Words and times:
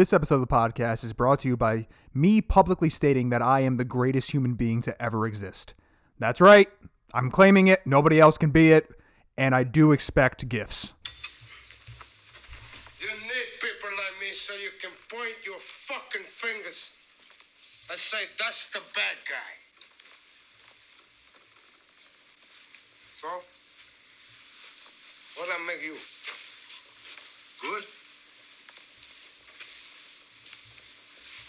This 0.00 0.14
episode 0.14 0.36
of 0.36 0.40
the 0.40 0.46
podcast 0.46 1.04
is 1.04 1.12
brought 1.12 1.40
to 1.40 1.48
you 1.48 1.58
by 1.58 1.86
me 2.14 2.40
publicly 2.40 2.88
stating 2.88 3.28
that 3.28 3.42
I 3.42 3.60
am 3.60 3.76
the 3.76 3.84
greatest 3.84 4.30
human 4.30 4.54
being 4.54 4.80
to 4.80 4.96
ever 5.02 5.26
exist. 5.26 5.74
That's 6.18 6.40
right. 6.40 6.70
I'm 7.12 7.30
claiming 7.30 7.66
it. 7.66 7.86
Nobody 7.86 8.18
else 8.18 8.38
can 8.38 8.50
be 8.50 8.72
it. 8.72 8.88
And 9.36 9.54
I 9.54 9.62
do 9.62 9.92
expect 9.92 10.48
gifts. 10.48 10.94
You 12.98 13.08
need 13.08 13.48
people 13.60 13.90
like 13.90 14.18
me 14.22 14.32
so 14.32 14.54
you 14.54 14.70
can 14.80 14.92
point 15.10 15.36
your 15.44 15.58
fucking 15.58 16.24
fingers 16.24 16.92
and 17.90 17.98
say, 17.98 18.24
that's 18.38 18.70
the 18.70 18.80
bad 18.94 19.16
guy. 19.28 19.52
So, 23.12 23.28
what 25.36 25.50
I 25.50 25.66
make 25.66 25.84
you? 25.84 25.96
Good? 27.60 27.84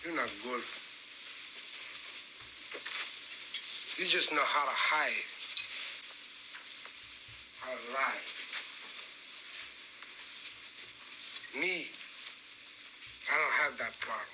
You're 0.03 0.15
not 0.15 0.31
good. 0.43 0.63
You 3.97 4.05
just 4.07 4.31
know 4.31 4.41
how 4.43 4.65
to 4.65 4.73
hide, 4.73 5.25
how 7.61 7.69
to 7.69 7.93
lie. 7.93 8.23
Me, 11.61 11.85
I 13.29 13.37
don't 13.37 13.53
have 13.61 13.77
that 13.77 13.93
problem. 13.99 14.25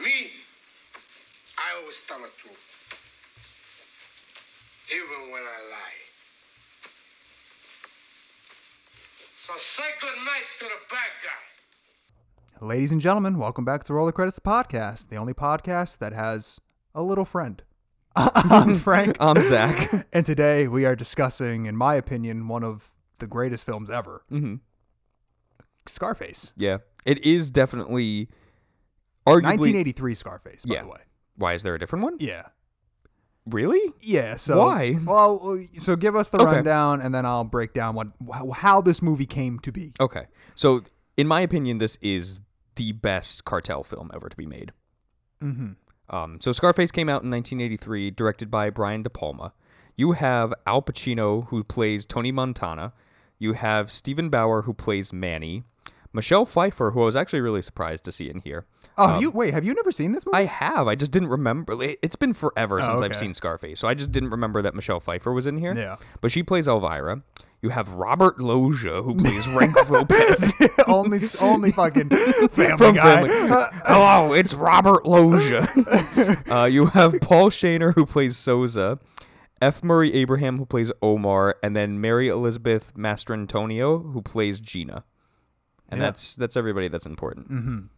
Me, 0.00 0.30
I 1.58 1.80
always 1.80 2.00
tell 2.08 2.20
the 2.20 2.30
truth. 2.38 2.64
Even 4.90 5.32
when 5.32 5.42
I 5.42 5.60
lie. 5.68 6.00
So 9.36 9.52
say 9.56 9.84
good 10.00 10.16
night 10.24 10.48
to 10.58 10.64
the 10.64 10.80
bad 10.88 11.12
guy. 11.22 11.57
Ladies 12.60 12.90
and 12.90 13.00
gentlemen, 13.00 13.38
welcome 13.38 13.64
back 13.64 13.84
to 13.84 13.94
Roll 13.94 14.06
the 14.06 14.12
Credits 14.12 14.38
podcast, 14.40 15.08
the 15.08 15.16
only 15.16 15.32
podcast 15.34 15.98
that 15.98 16.12
has 16.12 16.60
a 16.94 17.02
little 17.02 17.24
friend. 17.24 17.62
I'm 18.16 18.74
Frank. 18.74 19.16
I'm 19.20 19.40
Zach. 19.42 20.06
and 20.12 20.26
today 20.26 20.66
we 20.66 20.84
are 20.84 20.96
discussing, 20.96 21.66
in 21.66 21.76
my 21.76 21.94
opinion, 21.94 22.48
one 22.48 22.64
of 22.64 22.90
the 23.18 23.26
greatest 23.26 23.64
films 23.64 23.90
ever 23.90 24.22
hmm 24.28 24.56
Scarface. 25.86 26.52
Yeah, 26.56 26.78
it 27.06 27.24
is 27.24 27.50
definitely 27.50 28.28
arguably. 29.26 29.58
1983 29.58 30.14
Scarface, 30.14 30.64
by 30.64 30.74
Yeah. 30.74 30.82
the 30.82 30.88
way. 30.88 31.00
Why 31.36 31.54
is 31.54 31.62
there 31.62 31.74
a 31.74 31.78
different 31.78 32.04
one? 32.04 32.16
Yeah. 32.18 32.46
Really? 33.46 33.92
Yeah. 34.00 34.36
So 34.36 34.58
Why? 34.58 34.98
Well, 35.04 35.64
so 35.78 35.94
give 35.96 36.14
us 36.16 36.28
the 36.30 36.38
Okay. 36.42 36.56
rundown, 36.56 37.00
and 37.00 37.14
then 37.14 37.24
I'll 37.24 37.44
break 37.44 37.72
down 37.72 37.94
what 37.94 38.08
how 38.56 38.80
this 38.82 39.00
movie 39.00 39.24
came 39.26 39.58
to 39.60 39.70
be. 39.72 39.92
Okay. 40.00 40.26
So, 40.56 40.82
in 41.16 41.26
my 41.28 41.40
opinion, 41.40 41.78
this 41.78 41.96
is 42.02 42.42
the 42.78 42.92
best 42.92 43.44
cartel 43.44 43.82
film 43.84 44.10
ever 44.14 44.30
to 44.30 44.36
be 44.36 44.46
made. 44.46 44.72
Mm-hmm. 45.42 45.72
Um, 46.16 46.40
so, 46.40 46.52
Scarface 46.52 46.90
came 46.90 47.08
out 47.10 47.22
in 47.22 47.30
1983, 47.30 48.10
directed 48.12 48.50
by 48.50 48.70
Brian 48.70 49.02
De 49.02 49.10
Palma. 49.10 49.52
You 49.96 50.12
have 50.12 50.54
Al 50.66 50.80
Pacino, 50.80 51.48
who 51.48 51.62
plays 51.62 52.06
Tony 52.06 52.32
Montana. 52.32 52.92
You 53.38 53.52
have 53.52 53.92
Steven 53.92 54.30
Bauer, 54.30 54.62
who 54.62 54.72
plays 54.72 55.12
Manny. 55.12 55.64
Michelle 56.12 56.46
Pfeiffer, 56.46 56.92
who 56.92 57.02
I 57.02 57.04
was 57.04 57.14
actually 57.16 57.42
really 57.42 57.60
surprised 57.60 58.04
to 58.04 58.12
see 58.12 58.30
in 58.30 58.40
here. 58.40 58.64
Oh, 58.96 59.06
have 59.08 59.20
you 59.20 59.30
wait. 59.30 59.52
Have 59.52 59.64
you 59.64 59.74
never 59.74 59.92
seen 59.92 60.12
this 60.12 60.24
movie? 60.24 60.36
Um, 60.38 60.42
I 60.42 60.46
have. 60.46 60.88
I 60.88 60.94
just 60.94 61.12
didn't 61.12 61.28
remember. 61.28 61.80
it- 61.82 61.98
It's 62.02 62.16
been 62.16 62.32
forever 62.32 62.80
since 62.80 63.00
I've 63.02 63.14
seen 63.14 63.34
Scarface, 63.34 63.78
so 63.78 63.86
I 63.86 63.94
just 63.94 64.10
didn't 64.10 64.30
remember 64.30 64.62
that 64.62 64.74
Michelle 64.74 65.00
Pfeiffer 65.00 65.32
was 65.32 65.46
in 65.46 65.58
here. 65.58 65.74
Yeah. 65.76 65.96
But 66.22 66.32
she 66.32 66.42
plays 66.42 66.66
Elvira. 66.66 67.22
You 67.60 67.70
have 67.70 67.88
Robert 67.88 68.40
Loggia, 68.40 69.02
who 69.02 69.16
plays 69.16 69.44
Frank 69.46 69.74
Lopez. 69.90 70.54
only 70.86 71.18
only 71.40 71.72
fucking 71.72 72.08
family 72.50 72.76
From 72.76 72.94
guy. 72.94 73.26
Family. 73.28 73.48
Hello, 73.84 74.32
it's 74.32 74.54
Robert 74.54 75.04
Loggia. 75.04 75.66
uh, 76.50 76.66
you 76.66 76.86
have 76.86 77.20
Paul 77.20 77.50
Shenar, 77.50 77.94
who 77.94 78.06
plays 78.06 78.36
Sosa. 78.36 78.98
F. 79.60 79.82
Murray 79.82 80.14
Abraham, 80.14 80.56
who 80.58 80.66
plays 80.66 80.92
Omar, 81.02 81.56
and 81.64 81.74
then 81.74 82.00
Mary 82.00 82.28
Elizabeth 82.28 82.92
Mastrantonio, 82.96 84.12
who 84.12 84.22
plays 84.22 84.60
Gina. 84.60 85.02
And 85.88 85.98
Yeah. 86.00 86.06
that's 86.06 86.36
that's 86.36 86.56
everybody 86.56 86.86
that's 86.86 87.06
important. 87.06 87.90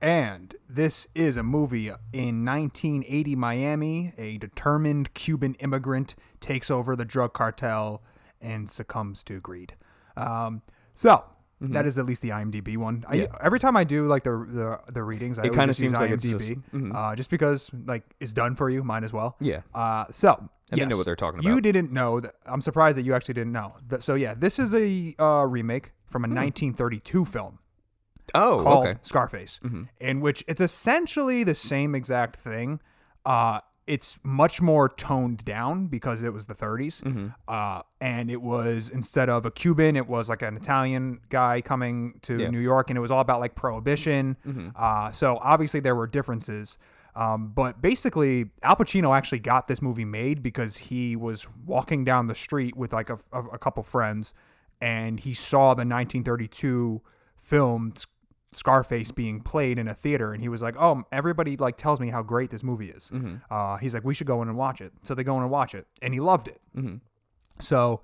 And 0.00 0.54
this 0.68 1.06
is 1.14 1.36
a 1.36 1.42
movie 1.42 1.88
in 2.14 2.44
1980 2.46 3.36
Miami. 3.36 4.12
A 4.16 4.38
determined 4.38 5.12
Cuban 5.14 5.54
immigrant 5.54 6.14
takes 6.40 6.70
over 6.70 6.96
the 6.96 7.04
drug 7.04 7.32
cartel 7.34 8.02
and 8.40 8.68
succumbs 8.70 9.22
to 9.24 9.40
greed. 9.40 9.74
Um, 10.16 10.62
so 10.94 11.24
that 11.60 11.86
is 11.86 11.96
at 11.98 12.04
least 12.04 12.20
the 12.22 12.28
IMDb 12.30 12.76
one. 12.76 13.04
I, 13.08 13.16
Mm-hmm. 13.16 13.32
Yeah. 13.32 13.38
every 13.42 13.58
time 13.60 13.76
I 13.76 13.84
do 13.84 14.06
like 14.06 14.24
the 14.24 14.30
the, 14.86 14.92
the 14.92 15.02
readings, 15.02 15.38
I 15.38 15.44
It 15.44 15.54
just 15.54 15.66
use 15.68 15.76
seems 15.78 15.92
like 15.94 16.10
it's 16.10 16.24
IMDb, 16.26 16.38
just- 16.38 16.72
mhm. 16.72 16.94
uh, 16.94 17.16
just 17.16 17.30
because 17.30 17.70
like 17.86 18.02
it's 18.20 18.32
done 18.32 18.54
for 18.56 18.68
you. 18.70 18.82
Might 18.84 19.04
as 19.04 19.12
well. 19.12 19.36
Yeah. 19.40 19.60
Uh, 19.74 20.04
so 20.10 20.48
And 20.70 20.80
they 20.80 20.84
know 20.86 20.96
what 20.98 21.06
they're 21.06 21.16
talking 21.16 21.40
about. 21.40 21.48
You 21.48 21.60
didn't 21.60 21.92
know 21.92 22.20
that. 22.20 22.34
I'm 22.44 22.60
surprised 22.60 22.96
that 22.98 23.02
you 23.02 23.14
actually 23.14 23.34
didn't 23.34 23.52
know. 23.52 23.74
So 24.00 24.14
yeah, 24.14 24.34
this 24.34 24.58
is 24.58 24.74
a 24.74 25.14
uh, 25.18 25.44
remake 25.46 25.92
from 26.06 26.24
a 26.24 26.28
1932 26.28 27.24
film 27.24 27.58
Oh, 28.34 28.60
called 28.62 28.86
okay. 28.88 28.98
Scarface, 29.02 29.60
Mm-hmm. 29.64 29.82
in 30.00 30.20
which 30.20 30.44
it's 30.48 30.60
essentially 30.60 31.42
the 31.44 31.54
same 31.54 31.94
exact 31.94 32.40
thing. 32.40 32.80
It's 33.86 34.18
much 34.24 34.60
more 34.60 34.88
toned 34.88 35.44
down 35.44 35.86
because 35.86 36.22
it 36.24 36.32
was 36.32 36.46
the 36.46 36.54
30s, 36.54 37.02
Mm-hmm. 37.02 37.28
uh, 37.46 37.82
and 38.00 38.30
it 38.30 38.42
was 38.42 38.90
instead 38.90 39.28
of 39.28 39.46
a 39.46 39.50
Cuban, 39.50 39.94
it 39.96 40.08
was 40.08 40.28
like 40.28 40.42
an 40.42 40.56
Italian 40.56 41.20
guy 41.28 41.60
coming 41.60 42.18
to 42.22 42.32
Yeah. 42.34 42.38
Mm-hmm. 42.46 42.52
New 42.52 42.60
York, 42.60 42.90
and 42.90 42.96
it 42.96 43.00
was 43.00 43.10
all 43.12 43.20
about 43.20 43.38
like 43.40 43.54
prohibition. 43.54 44.36
Uh, 44.74 45.12
so 45.12 45.38
obviously 45.40 45.80
there 45.80 45.94
were 45.94 46.06
differences. 46.08 46.78
Um, 47.14 47.48
but 47.54 47.80
basically, 47.80 48.50
Al 48.62 48.76
Pacino 48.76 49.16
actually 49.16 49.38
got 49.38 49.68
this 49.68 49.80
movie 49.80 50.04
made 50.04 50.42
because 50.42 50.76
he 50.76 51.16
was 51.16 51.46
walking 51.64 52.04
down 52.04 52.26
the 52.26 52.34
street 52.34 52.76
with 52.76 52.92
like 52.92 53.08
a, 53.08 53.18
a, 53.32 53.42
a 53.54 53.58
couple 53.58 53.82
friends, 53.84 54.34
and 54.82 55.20
he 55.20 55.32
saw 55.32 55.74
the 55.74 55.86
1932 55.86 57.00
film 57.36 57.92
S- 57.96 58.06
Scarface 58.56 59.10
being 59.10 59.40
played 59.40 59.78
in 59.78 59.86
a 59.88 59.94
theater, 59.94 60.32
and 60.32 60.40
he 60.42 60.48
was 60.48 60.62
like, 60.62 60.74
"Oh, 60.78 61.02
everybody 61.12 61.56
like 61.56 61.76
tells 61.76 62.00
me 62.00 62.08
how 62.10 62.22
great 62.22 62.50
this 62.50 62.62
movie 62.62 62.90
is." 62.90 63.10
Uh, 63.50 63.76
he's 63.76 63.94
like, 63.94 64.04
"We 64.04 64.14
should 64.14 64.26
go 64.26 64.40
in 64.42 64.48
and 64.48 64.56
watch 64.56 64.80
it." 64.80 64.92
So 65.02 65.14
they 65.14 65.24
go 65.24 65.36
in 65.36 65.42
and 65.42 65.50
watch 65.50 65.74
it, 65.74 65.86
and 66.02 66.14
he 66.14 66.20
loved 66.20 66.48
it. 66.48 66.60
So 67.60 68.02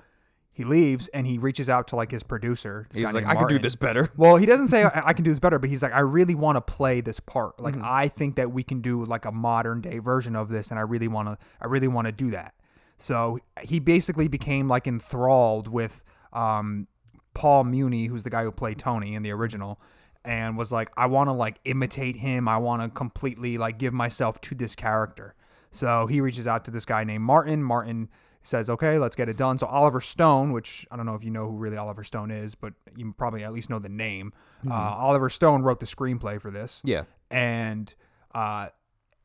he 0.55 0.65
leaves 0.65 1.09
and 1.09 1.27
he 1.27 1.39
reaches 1.39 1.71
out 1.71 1.89
to 1.89 1.97
like 1.97 2.11
his 2.11 2.23
producer. 2.23 2.87
He's 2.93 3.01
like, 3.15 3.25
I 3.27 3.35
can 3.35 3.49
do 3.49 3.59
this 3.59 3.75
better. 3.75 4.11
Well, 4.17 4.37
he 4.37 4.45
doesn't 4.45 4.69
say 4.69 4.83
I, 4.85 5.09
I 5.09 5.13
can 5.15 5.25
do 5.25 5.31
this 5.31 5.41
better, 5.41 5.59
but 5.59 5.71
he's 5.71 5.83
like, 5.83 5.95
I 5.95 6.01
really 6.01 6.35
want 6.35 6.57
to 6.57 6.61
play 6.61 7.01
this 7.01 7.21
part. 7.21 7.59
Like, 7.61 7.75
Mm-hmm. 7.75 7.85
I 7.87 8.09
think 8.09 8.37
that 8.37 8.53
we 8.53 8.63
can 8.63 8.83
do 8.83 9.03
like 9.05 9.25
a 9.25 9.33
modern 9.33 9.81
day 9.81 9.99
version 9.99 10.37
of 10.37 10.51
this, 10.51 10.71
and 10.71 10.79
I 10.79 10.83
really 10.83 11.09
want 11.09 11.29
to. 11.29 11.39
I 11.61 11.67
really 11.67 11.89
want 11.89 12.07
to 12.07 12.13
do 12.13 12.31
that. 12.33 12.55
So 12.99 13.39
he 13.63 13.81
basically 13.81 14.29
became 14.29 14.69
like 14.69 14.87
enthralled 14.87 15.69
with 15.69 16.05
um, 16.35 16.87
Paul 17.35 17.65
Muni, 17.65 18.07
who's 18.07 18.23
the 18.25 18.31
guy 18.31 18.45
who 18.45 18.53
played 18.53 18.79
Tony 18.79 19.15
in 19.15 19.23
the 19.23 19.31
original, 19.33 19.81
and 20.25 20.57
was 20.57 20.71
like, 20.73 20.91
I 20.97 21.07
want 21.07 21.29
to 21.29 21.33
like 21.33 21.59
imitate 21.65 22.17
him. 22.17 22.49
I 22.49 22.59
want 22.59 22.83
to 22.83 22.89
completely 22.89 23.59
like 23.59 23.79
give 23.79 23.93
myself 23.93 24.41
to 24.43 24.55
this 24.55 24.75
character. 24.77 25.35
So 25.71 26.07
he 26.07 26.21
reaches 26.21 26.47
out 26.47 26.65
to 26.67 26.71
this 26.71 26.85
guy 26.85 27.03
named 27.05 27.25
Martin. 27.25 27.63
Martin 27.63 28.09
says, 28.43 28.69
"Okay, 28.69 28.99
let's 28.99 29.17
get 29.17 29.29
it 29.29 29.37
done." 29.37 29.57
So 29.59 29.67
Oliver 29.67 30.01
Stone, 30.01 30.53
which 30.53 30.87
I 30.91 30.97
don't 30.97 31.07
know 31.07 31.15
if 31.15 31.25
you 31.25 31.31
know 31.31 31.49
who 31.51 31.57
really 31.57 31.77
Oliver 31.77 32.05
Stone 32.05 32.31
is, 32.31 32.55
but 32.55 32.75
you 32.97 33.13
probably 33.17 33.43
at 33.45 33.53
least 33.53 33.71
know 33.71 33.79
the 33.79 33.89
name. 33.89 34.33
Uh, 34.69 34.75
Oliver 34.75 35.31
Stone 35.31 35.63
wrote 35.63 35.81
the 35.81 35.87
screenplay 35.87 36.41
for 36.41 36.51
this, 36.51 36.83
Yeah. 36.85 37.05
and 37.31 37.93
uh, 38.35 38.69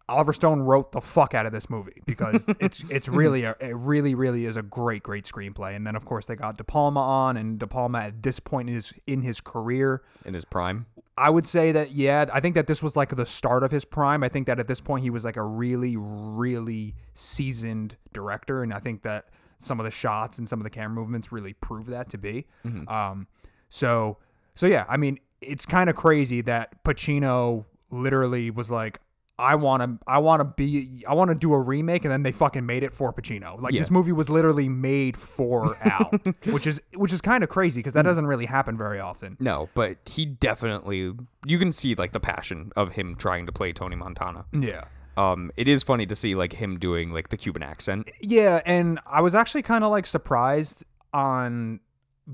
Oliver 0.10 0.32
Stone 0.32 0.62
wrote 0.62 0.94
the 0.94 1.02
fuck 1.02 1.34
out 1.34 1.46
of 1.46 1.52
this 1.52 1.70
movie 1.70 2.02
because 2.06 2.46
it's 2.60 2.84
it's 2.90 3.10
really 3.10 3.44
a, 3.44 3.56
it 3.60 3.76
really 3.76 4.16
really 4.16 4.46
is 4.46 4.56
a 4.56 4.64
great 4.64 5.04
great 5.04 5.26
screenplay. 5.26 5.76
And 5.76 5.86
then 5.86 5.96
of 5.96 6.06
course 6.06 6.26
they 6.28 6.36
got 6.36 6.58
De 6.58 6.64
Palma 6.64 7.02
on, 7.02 7.36
and 7.38 7.60
De 7.60 7.68
Palma 7.68 8.00
at 8.00 8.24
this 8.24 8.40
point 8.40 8.70
in 8.70 8.76
his 8.76 8.94
in 9.06 9.22
his 9.22 9.42
career, 9.42 10.04
In 10.26 10.34
his 10.34 10.46
prime. 10.46 10.86
I 11.18 11.30
would 11.30 11.48
say 11.48 11.72
that 11.72 11.92
yeah, 11.92 12.26
I 12.32 12.40
think 12.40 12.56
that 12.56 12.68
this 12.68 12.84
was 12.84 12.96
like 12.96 13.16
the 13.16 13.26
start 13.26 13.64
of 13.64 13.72
his 13.72 13.84
prime. 13.86 14.24
I 14.24 14.30
think 14.30 14.48
that 14.48 14.60
at 14.60 14.68
this 14.68 14.80
point 14.80 15.04
he 15.04 15.10
was 15.10 15.26
like 15.26 15.36
a 15.36 15.44
really 15.44 15.96
really 15.98 16.96
seasoned 17.14 17.98
director, 18.14 18.64
and 18.64 18.74
I 18.74 18.80
think 18.80 19.02
that 19.02 19.26
some 19.60 19.80
of 19.80 19.86
the 19.86 19.92
shots 19.92 20.38
and 20.38 20.48
some 20.48 20.60
of 20.60 20.64
the 20.64 20.70
camera 20.70 20.94
movements 20.94 21.32
really 21.32 21.54
prove 21.54 21.88
that 21.88 22.10
to 22.10 22.18
be. 22.18 22.46
Um, 22.88 23.28
so 23.70 24.18
so 24.54 24.68
yeah, 24.68 24.86
I 24.88 24.98
mean 24.98 25.20
it's 25.42 25.66
kind 25.66 25.90
of 25.90 25.96
crazy 25.96 26.42
that 26.42 26.84
Pacino 26.84 27.66
literally 27.92 28.50
was 28.52 28.72
like. 28.72 29.02
I 29.40 29.56
want 29.56 29.84
to, 29.84 30.00
I 30.08 30.18
want 30.18 30.40
to 30.40 30.46
be, 30.46 31.04
I 31.08 31.14
want 31.14 31.30
to 31.30 31.36
do 31.36 31.54
a 31.54 31.60
remake, 31.62 32.04
and 32.06 32.12
then 32.12 32.24
they 32.24 32.32
fucking 32.32 32.66
made 32.66 32.84
it 32.84 32.94
for 32.94 33.14
Pacino. 33.14 33.62
Like 33.62 33.74
Yeah. 33.74 33.82
this 33.82 33.92
movie 33.92 34.12
was 34.12 34.30
literally 34.30 34.68
made 34.68 35.16
for 35.18 35.78
Al, 35.82 36.12
which 36.46 36.66
is, 36.66 36.82
which 36.96 37.14
is 37.14 37.22
kind 37.22 37.44
of 37.44 37.50
crazy 37.50 37.80
because 37.80 37.94
that 37.94 38.02
doesn't 38.02 38.26
really 38.26 38.48
happen 38.48 38.78
very 38.78 39.00
often. 39.00 39.38
No, 39.40 39.70
but 39.76 39.98
he 40.06 40.26
definitely 40.26 41.14
you 41.46 41.60
can 41.60 41.72
see 41.72 41.94
like 41.96 42.14
the 42.14 42.20
passion 42.20 42.72
of 42.76 42.94
him 42.94 43.16
trying 43.16 43.46
to 43.46 43.52
play 43.52 43.74
Tony 43.74 43.96
Montana. 43.96 44.46
Yeah. 44.52 44.86
Um, 45.18 45.52
it 45.58 45.68
is 45.68 45.82
funny 45.84 46.06
to 46.08 46.16
see 46.16 46.36
like 46.36 46.54
him 46.54 46.78
doing 46.80 47.12
like 47.12 47.30
the 47.30 47.38
Cuban 47.38 47.64
accent. 47.64 48.10
Yeah, 48.22 48.62
and 48.66 49.00
I 49.06 49.22
was 49.22 49.34
actually 49.36 49.62
kind 49.64 49.84
of 49.84 49.92
like 49.92 50.06
surprised 50.06 50.84
on 51.14 51.80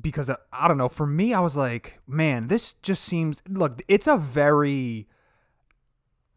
because 0.01 0.29
uh, 0.29 0.35
I 0.51 0.67
don't 0.67 0.77
know. 0.77 0.89
For 0.89 1.05
me, 1.07 1.33
I 1.33 1.39
was 1.39 1.55
like, 1.55 1.99
man, 2.07 2.47
this 2.47 2.73
just 2.81 3.03
seems. 3.03 3.41
Look, 3.47 3.81
it's 3.87 4.07
a 4.07 4.17
very 4.17 5.07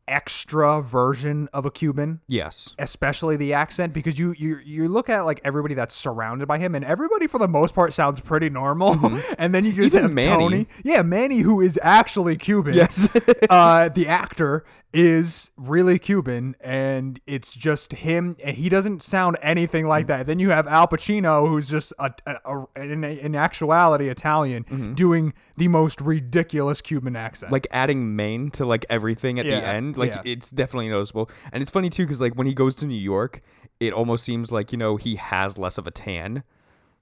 extra 0.08 0.81
version 0.81 1.49
of 1.53 1.64
a 1.67 1.70
Cuban 1.70 2.20
Yes. 2.29 2.75
especially 2.79 3.37
the 3.37 3.53
accent 3.53 3.93
because 3.93 4.19
you 4.19 4.35
you 4.38 4.58
you 4.64 4.88
look 4.88 5.08
at 5.08 5.20
like 5.23 5.41
everybody 5.44 5.75
that's 5.75 5.94
surrounded 5.94 6.47
by 6.47 6.58
him 6.58 6.75
and 6.75 6.85
everybody 6.85 7.26
for 7.26 7.38
the 7.38 7.49
most 7.49 7.75
part 7.75 7.93
sounds 7.93 8.20
pretty 8.20 8.49
normal 8.50 8.93
and 9.38 9.55
then 9.55 9.64
you 9.64 9.73
just 9.73 9.87
Mm-hmm. 9.94 9.97
Even 9.97 10.03
have 10.03 10.14
Manny. 10.14 10.29
Tony 10.44 10.67
yeah 10.85 11.03
Manny 11.03 11.38
who 11.41 11.61
is 11.61 11.79
actually 11.82 12.37
Cuban 12.37 12.75
Yes. 12.75 13.08
uh 13.50 13.88
the 13.88 14.06
actor 14.08 14.64
is 14.98 15.50
really 15.58 15.98
Cuban 15.98 16.56
and 16.62 17.20
it's 17.26 17.54
just 17.54 17.93
him 17.93 18.34
and 18.43 18.56
he 18.56 18.70
doesn't 18.70 19.02
sound 19.02 19.37
anything 19.43 19.87
like 19.87 20.06
that 20.06 20.25
then 20.26 20.38
you 20.38 20.48
have 20.48 20.66
Al 20.66 20.88
Pacino 20.88 21.46
who's 21.46 21.69
just 21.69 21.93
a, 21.98 22.10
a, 22.26 22.37
a- 22.46 22.81
in, 22.82 23.04
in 23.04 23.34
actuality 23.34 24.08
Italian 24.08 24.64
Mm-hmm. 24.64 24.94
doing 24.94 25.34
the 25.58 25.69
most 25.69 26.00
ridiculous 26.00 26.81
Cuban 26.81 27.14
accent 27.14 27.52
like 27.52 27.66
adding 27.70 28.16
Maine 28.16 28.50
to 28.52 28.64
like 28.64 28.87
everything 28.88 29.38
at 29.38 29.44
Yeah, 29.44 29.60
the 29.60 29.66
end. 29.66 29.96
Like 29.98 30.12
yeah. 30.12 30.22
it's 30.25 30.50
definitely 30.50 30.88
noticeable. 30.88 31.31
And 31.52 31.62
it's 31.62 31.70
funny 31.70 31.90
too 31.90 32.04
because 32.04 32.20
like 32.22 32.34
when 32.34 32.46
he 32.46 32.54
goes 32.54 32.75
to 32.76 32.87
New 32.87 32.94
York, 32.98 33.43
it 33.81 33.93
almost 33.93 34.25
seems 34.25 34.50
like 34.50 34.72
you 34.72 34.78
know 34.78 34.96
he 34.96 35.16
has 35.16 35.58
less 35.58 35.76
of 35.76 35.87
a 35.87 35.90
tan. 35.90 36.43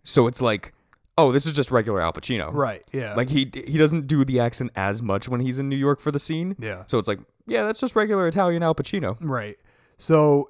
So 0.02 0.26
it's 0.26 0.43
like, 0.43 0.73
oh, 1.17 1.31
this 1.32 1.46
is 1.46 1.52
just 1.52 1.70
regular 1.70 2.00
Al 2.02 2.12
Pacino. 2.12 2.52
right 2.52 2.82
yeah 2.93 3.14
Like 3.14 3.31
he 3.31 3.50
he 3.67 3.79
doesn't 3.79 4.06
do 4.08 4.25
the 4.25 4.41
accent 4.41 4.73
as 4.75 5.00
much 5.00 5.29
when 5.29 5.41
he's 5.41 5.58
in 5.61 5.69
New 5.69 5.76
York 5.76 6.00
for 6.00 6.11
the 6.11 6.19
scene. 6.20 6.56
Yeah. 6.58 6.82
So 6.87 6.99
it's 6.99 7.06
like, 7.08 7.20
yeah, 7.46 7.62
that's 7.64 7.81
just 7.81 7.94
regular 7.96 8.26
Italian 8.29 8.62
Al 8.62 8.75
Pacino. 8.75 9.17
Right. 9.20 9.56
So 9.99 10.49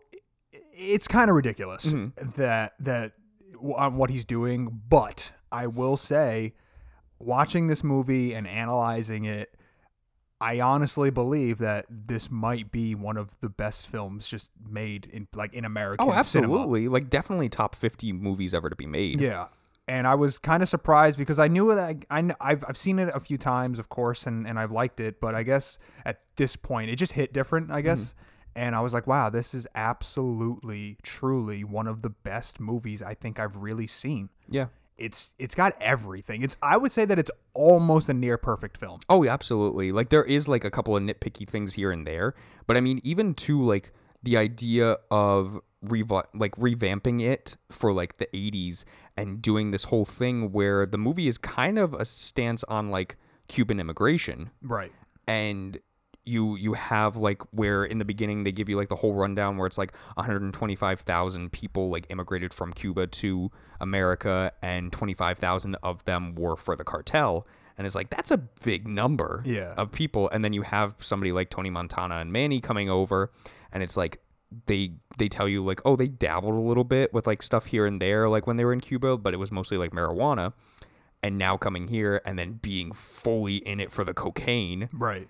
it's 0.72 1.06
kind 1.08 1.30
of 1.30 1.36
ridiculous 1.36 1.86
Mm-hmm. 1.86 2.30
that 2.40 2.74
that 2.80 3.12
on 3.76 3.96
what 3.96 4.10
he's 4.10 4.24
doing, 4.24 4.82
but 4.88 5.32
I 5.52 5.66
will 5.66 5.96
say 5.96 6.54
watching 7.18 7.68
this 7.68 7.82
movie 7.84 8.34
and 8.34 8.46
analyzing 8.46 9.24
it 9.24 9.54
I 10.40 10.60
honestly 10.60 11.08
believe 11.10 11.58
that 11.58 11.86
this 11.88 12.30
might 12.30 12.70
be 12.70 12.94
one 12.94 13.16
of 13.16 13.40
the 13.40 13.48
best 13.48 13.86
films 13.86 14.28
just 14.28 14.50
made 14.68 15.06
in 15.06 15.26
like 15.34 15.54
in 15.54 15.64
American 15.64 16.02
Oh, 16.06 16.22
cinema. 16.22 16.52
absolutely. 16.52 16.88
Like 16.88 17.08
definitely 17.08 17.48
top 17.48 17.74
50 17.74 18.12
movies 18.12 18.52
ever 18.52 18.68
to 18.68 18.76
be 18.76 18.84
made. 18.84 19.20
Yeah. 19.22 19.46
And 19.86 20.06
I 20.06 20.14
was 20.14 20.38
kind 20.38 20.62
of 20.62 20.68
surprised 20.68 21.18
because 21.18 21.38
I 21.38 21.48
knew 21.48 21.74
that 21.74 22.04
I, 22.10 22.22
kn- 22.22 22.36
I've, 22.40 22.64
I've 22.66 22.78
seen 22.78 22.98
it 22.98 23.10
a 23.14 23.20
few 23.20 23.36
times, 23.36 23.78
of 23.78 23.90
course, 23.90 24.26
and, 24.26 24.46
and 24.46 24.58
I've 24.58 24.72
liked 24.72 24.98
it. 24.98 25.20
But 25.20 25.34
I 25.34 25.42
guess 25.42 25.78
at 26.06 26.20
this 26.36 26.56
point, 26.56 26.90
it 26.90 26.96
just 26.96 27.12
hit 27.12 27.32
different, 27.34 27.70
I 27.70 27.82
guess. 27.82 28.00
Mm-hmm. 28.00 28.20
And 28.56 28.76
I 28.76 28.80
was 28.80 28.94
like, 28.94 29.06
wow, 29.06 29.30
this 29.30 29.52
is 29.52 29.66
absolutely, 29.74 30.96
truly 31.02 31.64
one 31.64 31.86
of 31.86 32.02
the 32.02 32.10
best 32.10 32.60
movies 32.60 33.02
I 33.02 33.14
think 33.14 33.38
I've 33.38 33.56
really 33.56 33.86
seen. 33.86 34.30
Yeah. 34.48 34.66
It's 34.96 35.34
it's 35.40 35.56
got 35.56 35.74
everything. 35.80 36.42
It's 36.42 36.56
I 36.62 36.76
would 36.76 36.92
say 36.92 37.04
that 37.04 37.18
it's 37.18 37.30
almost 37.52 38.08
a 38.08 38.14
near 38.14 38.38
perfect 38.38 38.78
film. 38.78 39.00
Oh, 39.08 39.24
yeah, 39.24 39.32
absolutely. 39.32 39.90
Like 39.90 40.10
there 40.10 40.22
is 40.22 40.46
like 40.46 40.64
a 40.64 40.70
couple 40.70 40.96
of 40.96 41.02
nitpicky 41.02 41.48
things 41.48 41.74
here 41.74 41.90
and 41.90 42.06
there, 42.06 42.34
but 42.68 42.76
I 42.76 42.80
mean, 42.80 43.00
even 43.02 43.34
to 43.34 43.60
like 43.60 43.92
the 44.24 44.36
idea 44.36 44.96
of 45.10 45.60
revi- 45.84 46.26
like 46.34 46.54
revamping 46.56 47.22
it 47.22 47.56
for 47.70 47.92
like 47.92 48.16
the 48.18 48.26
80s 48.34 48.84
and 49.16 49.40
doing 49.42 49.70
this 49.70 49.84
whole 49.84 50.04
thing 50.04 50.50
where 50.50 50.86
the 50.86 50.98
movie 50.98 51.28
is 51.28 51.36
kind 51.38 51.78
of 51.78 51.94
a 51.94 52.04
stance 52.04 52.64
on 52.64 52.90
like 52.90 53.16
Cuban 53.48 53.78
immigration 53.78 54.50
Right. 54.62 54.92
and 55.28 55.78
you 56.26 56.56
you 56.56 56.72
have 56.72 57.18
like 57.18 57.42
where 57.52 57.84
in 57.84 57.98
the 57.98 58.04
beginning 58.06 58.44
they 58.44 58.52
give 58.52 58.66
you 58.70 58.76
like 58.78 58.88
the 58.88 58.96
whole 58.96 59.12
rundown 59.12 59.58
where 59.58 59.66
it's 59.66 59.76
like 59.76 59.92
125,000 60.58 61.52
people 61.52 61.90
like 61.90 62.06
immigrated 62.08 62.54
from 62.54 62.72
Cuba 62.72 63.06
to 63.06 63.50
America 63.80 64.52
and 64.62 64.92
25,000 64.92 65.76
of 65.82 66.04
them 66.04 66.34
were 66.34 66.56
for 66.56 66.76
the 66.76 66.84
cartel 66.84 67.46
and 67.76 67.86
it's 67.86 67.96
like 67.96 68.08
that's 68.10 68.30
a 68.30 68.38
big 68.38 68.86
number 68.88 69.42
Yeah. 69.44 69.74
of 69.76 69.92
people 69.92 70.30
and 70.30 70.44
then 70.44 70.52
you 70.52 70.62
have 70.62 70.94
somebody 71.00 71.32
like 71.32 71.50
Tony 71.50 71.70
Montana 71.70 72.16
and 72.16 72.32
Manny 72.32 72.60
coming 72.60 72.88
over 72.88 73.30
and 73.74 73.82
it's 73.82 73.96
like 73.98 74.22
they 74.66 74.92
they 75.18 75.28
tell 75.28 75.48
you 75.48 75.62
like 75.64 75.80
oh 75.84 75.96
they 75.96 76.08
dabbled 76.08 76.54
a 76.54 76.58
little 76.60 76.84
bit 76.84 77.12
with 77.12 77.26
like 77.26 77.42
stuff 77.42 77.66
here 77.66 77.84
and 77.86 78.00
there 78.00 78.28
like 78.30 78.46
when 78.46 78.56
they 78.56 78.64
were 78.64 78.72
in 78.72 78.80
Cuba 78.80 79.16
but 79.18 79.34
it 79.34 79.38
was 79.38 79.50
mostly 79.52 79.76
like 79.76 79.90
marijuana 79.90 80.52
and 81.22 81.36
now 81.38 81.56
coming 81.56 81.88
here 81.88 82.20
and 82.24 82.38
then 82.38 82.54
being 82.62 82.92
fully 82.92 83.56
in 83.56 83.80
it 83.80 83.90
for 83.90 84.04
the 84.04 84.14
cocaine 84.14 84.88
Right. 84.92 85.26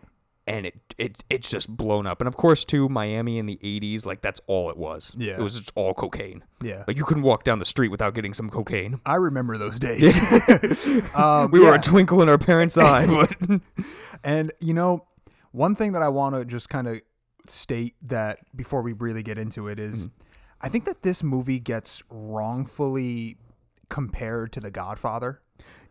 and 0.47 0.67
it, 0.67 0.75
it 0.99 1.25
it's 1.31 1.49
just 1.49 1.69
blown 1.75 2.07
up. 2.07 2.21
And 2.21 2.29
of 2.29 2.37
course, 2.37 2.65
too, 2.67 2.89
Miami 2.91 3.39
in 3.39 3.47
the 3.47 3.57
'80s, 3.63 4.05
like 4.05 4.21
that's 4.21 4.41
all 4.47 4.69
it 4.71 4.77
was. 4.77 5.11
Yeah. 5.17 5.35
it 5.35 5.41
was 5.41 5.57
just 5.59 5.73
all 5.75 5.95
cocaine. 5.95 6.45
Yeah. 6.61 6.85
Like 6.87 6.97
you 6.99 7.05
couldn't 7.05 7.23
walk 7.23 7.45
down 7.45 7.61
the 7.61 7.65
street 7.65 7.89
without 7.89 8.13
getting 8.15 8.35
some 8.35 8.51
cocaine. 8.51 9.01
I 9.07 9.15
remember 9.15 9.57
those 9.57 9.79
days. 9.89 10.19
um, 11.15 11.51
We 11.51 11.61
were 11.61 11.75
a 11.77 11.81
twinkle 11.81 12.21
in 12.21 12.29
our 12.29 12.37
parents' 12.39 12.77
eye, 12.77 13.07
but 13.49 13.61
And 14.23 14.53
you 14.61 14.75
know, 14.75 15.07
one 15.53 15.75
thing 15.77 15.93
that 15.93 16.03
I 16.03 16.09
want 16.09 16.35
to 16.35 16.45
just 16.45 16.69
kind 16.69 16.89
of 16.89 17.01
state 17.51 17.95
that 18.03 18.39
before 18.55 18.83
we 18.83 18.93
really 18.93 19.23
get 19.23 19.39
into 19.39 19.69
it 19.69 19.79
is, 19.79 20.09
I 20.61 20.69
think 20.69 20.85
that 20.85 21.03
this 21.03 21.23
movie 21.23 21.61
gets 21.61 22.03
wrongfully 22.11 23.37
compared 23.89 24.53
to 24.53 24.61
The 24.61 24.71
Godfather. 24.71 25.41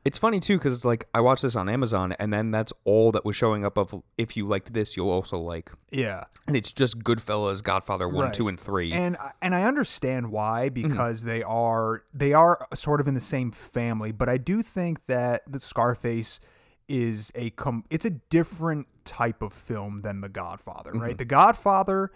it's 0.06 0.18
funny 0.18 0.40
too 0.42 0.58
because 0.58 0.74
it's 0.74 0.84
like 0.84 1.08
I 1.14 1.22
watched 1.22 1.44
this 1.44 1.56
on 1.56 1.70
Amazon, 1.70 2.14
and 2.20 2.34
then 2.34 2.52
that's 2.52 2.74
all 2.84 3.12
that 3.14 3.24
was 3.24 3.36
showing 3.38 3.64
up 3.66 3.78
of 3.78 4.04
if 4.18 4.36
you 4.36 4.46
liked 4.46 4.74
this, 4.74 4.98
you'll 4.98 5.10
also 5.10 5.38
like. 5.38 5.72
Yeah. 5.92 6.26
And 6.46 6.58
it's 6.58 6.74
just 6.74 7.00
Goodfellas, 7.00 7.64
Godfather 7.64 8.10
one, 8.10 8.26
Right. 8.26 8.34
two, 8.34 8.48
and 8.50 8.60
three. 8.60 8.92
And 8.92 9.16
I- 9.18 9.32
and 9.42 9.56
I 9.56 9.64
understand 9.64 10.30
why 10.32 10.70
Mm-hmm. 10.70 10.90
because 10.90 11.24
they 11.24 11.42
are 11.44 12.04
they 12.14 12.34
are 12.34 12.68
sort 12.76 13.00
of 13.00 13.08
in 13.08 13.14
the 13.14 13.22
same 13.22 13.52
family, 13.52 14.12
but 14.12 14.28
I 14.28 14.38
do 14.38 14.62
think 14.62 15.06
that 15.08 15.44
the 15.50 15.60
Scarface 15.62 16.40
is 16.88 17.32
a 17.36 17.50
com- 17.52 17.86
it's 17.90 18.06
a 18.06 18.10
different 18.10 18.88
type 19.06 19.42
of 19.42 19.54
film 19.54 20.02
than 20.02 20.22
The 20.22 20.30
Godfather, 20.30 20.92
Mm-hmm. 20.92 21.00
right? 21.02 21.18
The 21.18 21.26
Godfather 21.26 22.12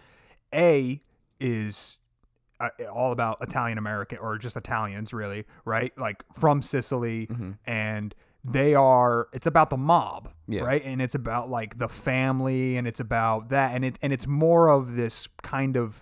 A 0.54 1.02
is 1.40 2.00
uh, 2.60 2.69
all 2.92 3.12
about 3.12 3.38
Italian 3.42 3.78
American 3.78 4.18
or 4.18 4.38
just 4.38 4.58
Italians 4.58 5.14
really, 5.14 5.46
right? 5.66 5.96
Like 5.98 6.24
from 6.34 6.62
Sicily 6.62 7.30
and 7.66 8.16
they 8.44 8.74
are 8.74 9.28
it's 9.34 9.46
about 9.48 9.69
the 9.69 9.78
mob, 9.78 10.31
Yeah. 10.48 10.62
right? 10.64 10.81
And 10.84 11.02
it's 11.02 11.16
about 11.16 11.50
like 11.50 11.78
the 11.78 11.90
family 11.90 12.78
and 12.78 12.88
it's 12.88 13.00
about 13.00 13.50
that 13.50 13.75
and 13.75 13.84
it 13.86 14.00
and 14.02 14.12
it's 14.14 14.25
more 14.28 14.69
of 14.69 14.96
this 14.96 15.28
kind 15.44 15.75
of 15.78 16.02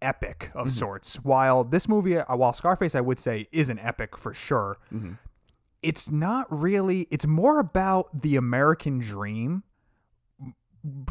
epic 0.00 0.50
of 0.54 0.72
sorts. 0.72 1.16
While 1.16 1.64
this 1.64 1.86
movie 1.88 2.16
uh, 2.16 2.36
while 2.36 2.52
Scarface 2.54 2.94
I 2.94 3.00
would 3.02 3.18
say 3.18 3.48
is 3.52 3.68
an 3.68 3.78
epic 3.80 4.16
for 4.16 4.32
sure. 4.32 4.78
It's 5.82 6.10
not 6.10 6.46
really 6.50 7.06
it's 7.10 7.26
more 7.26 7.58
about 7.58 8.20
the 8.20 8.36
American 8.36 8.98
dream 8.98 9.62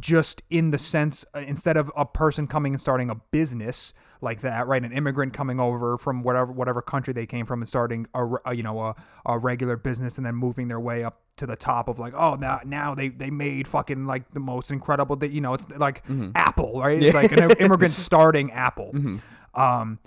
just 0.01 0.41
in 0.49 0.71
the 0.71 0.77
sense 0.77 1.25
uh, 1.35 1.39
instead 1.39 1.77
of 1.77 1.91
a 1.95 2.05
person 2.05 2.47
coming 2.47 2.73
and 2.73 2.81
starting 2.81 3.09
a 3.09 3.15
business 3.15 3.93
like 4.19 4.41
that 4.41 4.67
right 4.67 4.83
an 4.83 4.91
immigrant 4.91 5.31
coming 5.31 5.59
over 5.59 5.95
from 5.97 6.23
whatever 6.23 6.51
whatever 6.51 6.81
country 6.81 7.13
they 7.13 7.27
came 7.27 7.45
from 7.45 7.61
and 7.61 7.67
starting 7.69 8.07
a, 8.15 8.27
a 8.45 8.55
you 8.55 8.63
know 8.63 8.79
a, 8.79 8.95
a 9.27 9.37
regular 9.37 9.77
business 9.77 10.17
and 10.17 10.25
then 10.25 10.33
moving 10.35 10.69
their 10.69 10.79
way 10.79 11.03
up 11.03 11.21
to 11.37 11.45
the 11.45 11.55
top 11.55 11.87
of 11.87 11.99
like 11.99 12.13
oh 12.15 12.33
now 12.35 12.59
now 12.65 12.95
they 12.95 13.09
they 13.09 13.29
made 13.29 13.67
fucking 13.67 14.05
like 14.07 14.31
the 14.31 14.39
most 14.39 14.71
incredible 14.71 15.15
that 15.15 15.31
you 15.31 15.39
know 15.39 15.53
it's 15.53 15.69
like 15.77 16.03
apple 16.35 16.81
right? 16.81 17.01
It's 17.01 17.13
like 17.13 17.31
an 17.31 17.51
immigrant 17.59 17.93
starting 17.93 18.51
apple. 18.51 18.91
Um 19.53 19.99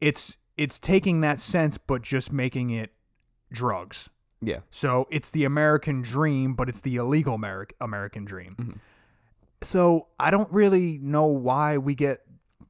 it's 0.00 0.36
it's 0.56 0.78
taking 0.78 1.20
that 1.22 1.40
sense 1.40 1.78
but 1.78 2.02
just 2.02 2.32
making 2.32 2.70
it 2.70 2.92
drugs 3.52 4.10
yeah, 4.42 4.60
so 4.70 5.06
it's 5.10 5.30
the 5.30 5.44
American 5.44 6.00
dream, 6.00 6.54
but 6.54 6.68
it's 6.68 6.80
the 6.80 6.96
illegal 6.96 7.36
Ameri- 7.36 7.72
American 7.80 8.24
dream. 8.24 8.56
Mm-hmm. 8.58 8.72
So 9.62 10.06
I 10.18 10.30
don't 10.30 10.50
really 10.50 10.98
know 11.02 11.26
why 11.26 11.76
we 11.76 11.94
get 11.94 12.20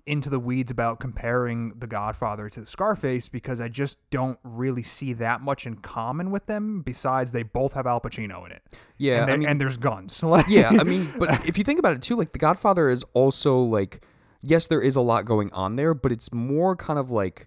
into 0.04 0.28
the 0.28 0.40
weeds 0.40 0.72
about 0.72 0.98
comparing 0.98 1.78
The 1.78 1.86
Godfather 1.86 2.48
to 2.48 2.66
Scarface 2.66 3.28
because 3.28 3.60
I 3.60 3.68
just 3.68 3.98
don't 4.10 4.40
really 4.42 4.82
see 4.82 5.12
that 5.12 5.40
much 5.40 5.66
in 5.66 5.76
common 5.76 6.32
with 6.32 6.46
them. 6.46 6.82
Besides, 6.82 7.30
they 7.30 7.44
both 7.44 7.74
have 7.74 7.86
Al 7.86 8.00
Pacino 8.00 8.44
in 8.46 8.50
it. 8.50 8.62
Yeah, 8.98 9.22
and, 9.22 9.30
I 9.30 9.36
mean- 9.36 9.48
and 9.48 9.60
there's 9.60 9.76
guns. 9.76 10.24
Yeah. 10.48 10.70
I 10.70 10.82
mean, 10.82 11.12
but 11.18 11.46
if 11.46 11.56
you 11.56 11.62
think 11.62 11.78
about 11.78 11.92
it 11.92 12.02
too, 12.02 12.16
like 12.16 12.32
The 12.32 12.38
Godfather 12.38 12.88
is 12.88 13.04
also 13.12 13.60
like, 13.60 14.04
yes, 14.42 14.66
there 14.66 14.80
is 14.80 14.96
a 14.96 15.00
lot 15.00 15.24
going 15.24 15.52
on 15.52 15.76
there, 15.76 15.94
but 15.94 16.10
it's 16.10 16.32
more 16.32 16.74
kind 16.74 16.98
of 16.98 17.12
like, 17.12 17.46